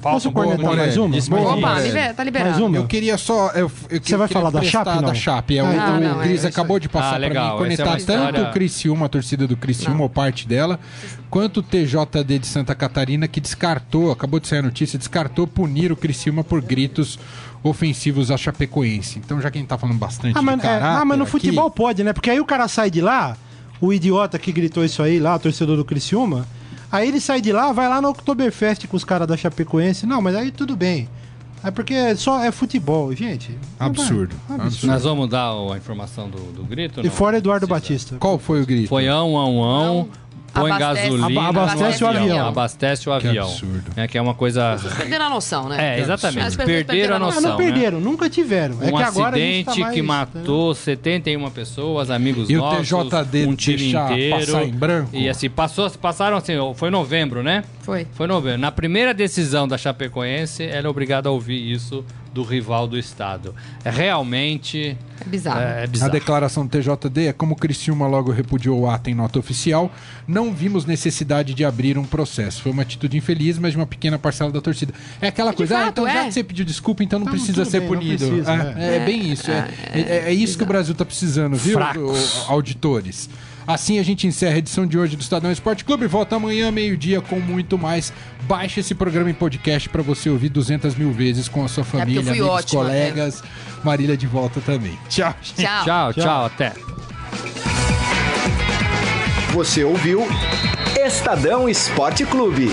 [0.00, 1.16] Posso cornetar mais uma?
[1.16, 1.82] Opa, é.
[1.82, 2.50] liber- tá liberado.
[2.50, 2.76] Mais uma?
[2.76, 3.48] Eu queria só.
[3.50, 5.02] Eu, eu Você vai queria falar da Chape, não?
[5.02, 5.58] Da Chape.
[5.58, 7.58] É, o, Ah, o não, é Cris isso acabou de passar Ah, pra mim é
[7.58, 10.78] conectar história- tanto o Criciúma, a torcida do Criciúma, ou parte dela,
[11.28, 15.90] quanto o TJD de Santa Catarina, que descartou, acabou de sair a notícia, descartou punir
[15.92, 17.18] o Criciúma por gritos
[17.62, 19.18] ofensivos à Chapecoense.
[19.18, 21.24] Então, já que a gente tá falando bastante Ah, de mas, é, ah, mas no
[21.24, 22.12] aqui, futebol pode, né?
[22.12, 23.36] Porque aí o cara sai de lá,
[23.80, 26.46] o idiota que gritou isso aí lá, o torcedor do Criciúma,
[26.92, 30.06] aí ele sai de lá, vai lá no Oktoberfest com os caras da Chapecoense.
[30.06, 31.08] Não, mas aí tudo bem.
[31.64, 33.56] É porque só é futebol, gente.
[33.78, 34.34] Absurdo.
[34.48, 34.66] vai.
[34.66, 34.92] absurdo.
[34.92, 37.00] Nós vamos dar a informação do, do grito?
[37.00, 37.10] E não?
[37.10, 37.68] fora Eduardo.
[37.68, 38.16] Batista.
[38.18, 38.88] Qual foi o grito?
[38.88, 40.08] Foi ão, ão, ão.
[40.52, 41.40] Põe Abastece- gasolina.
[41.40, 42.48] Aba- abastece no o avião.
[42.48, 43.46] Abastece o Que avião.
[43.48, 43.84] absurdo.
[43.96, 44.76] É que é uma coisa.
[44.98, 45.96] Perderam a noção, né?
[45.96, 46.56] É, exatamente.
[46.56, 47.42] Perderam a perderam a noção.
[47.42, 47.56] não né?
[47.64, 48.74] perderam, nunca tiveram.
[48.82, 52.56] é Um que agora a gente acidente tá mais, que matou 71 pessoas, amigos E
[52.56, 54.36] o nossos, TJD um time inteiro.
[54.36, 55.10] passar em branco?
[55.14, 57.64] E assim, passou, passaram assim, foi novembro, né?
[57.80, 58.06] Foi.
[58.12, 58.58] Foi novembro.
[58.58, 63.54] Na primeira decisão da Chapecoense, ela é obrigada a ouvir isso do rival do estado.
[63.84, 65.60] É realmente É bizarro.
[65.60, 66.12] é, é A bizarro.
[66.12, 69.90] declaração do TJD é como Criciúma logo repudiou o ato em nota oficial,
[70.26, 72.62] não vimos necessidade de abrir um processo.
[72.62, 74.92] Foi uma atitude infeliz, mas de uma pequena parcela da torcida.
[75.20, 76.26] É aquela coisa, ah, fato, então já é.
[76.26, 78.26] que você pediu desculpa, então não Então, precisa ser bem, punido.
[78.26, 79.50] precisa, é, é bem isso.
[79.50, 82.44] É, é- é isso que o Brasil tá precisando, viu, Fracos.
[82.48, 83.28] auditores?
[83.66, 86.06] Assim a gente encerra a edição de hoje do Estadão Esporte Clube.
[86.06, 88.12] Volta amanhã, meio-dia, com muito mais.
[88.42, 91.84] Baixe esse programa em podcast para você ouvir 200 mil vezes com a sua eu
[91.84, 93.42] família, fui amigos, ótima, colegas.
[93.84, 94.98] Marília de volta também.
[95.08, 95.62] Tchau, gente.
[95.62, 95.84] Tchau.
[95.84, 96.72] Tchau, tchau, até.
[99.52, 100.26] Você ouviu
[100.98, 102.70] Estadão Esporte Clube.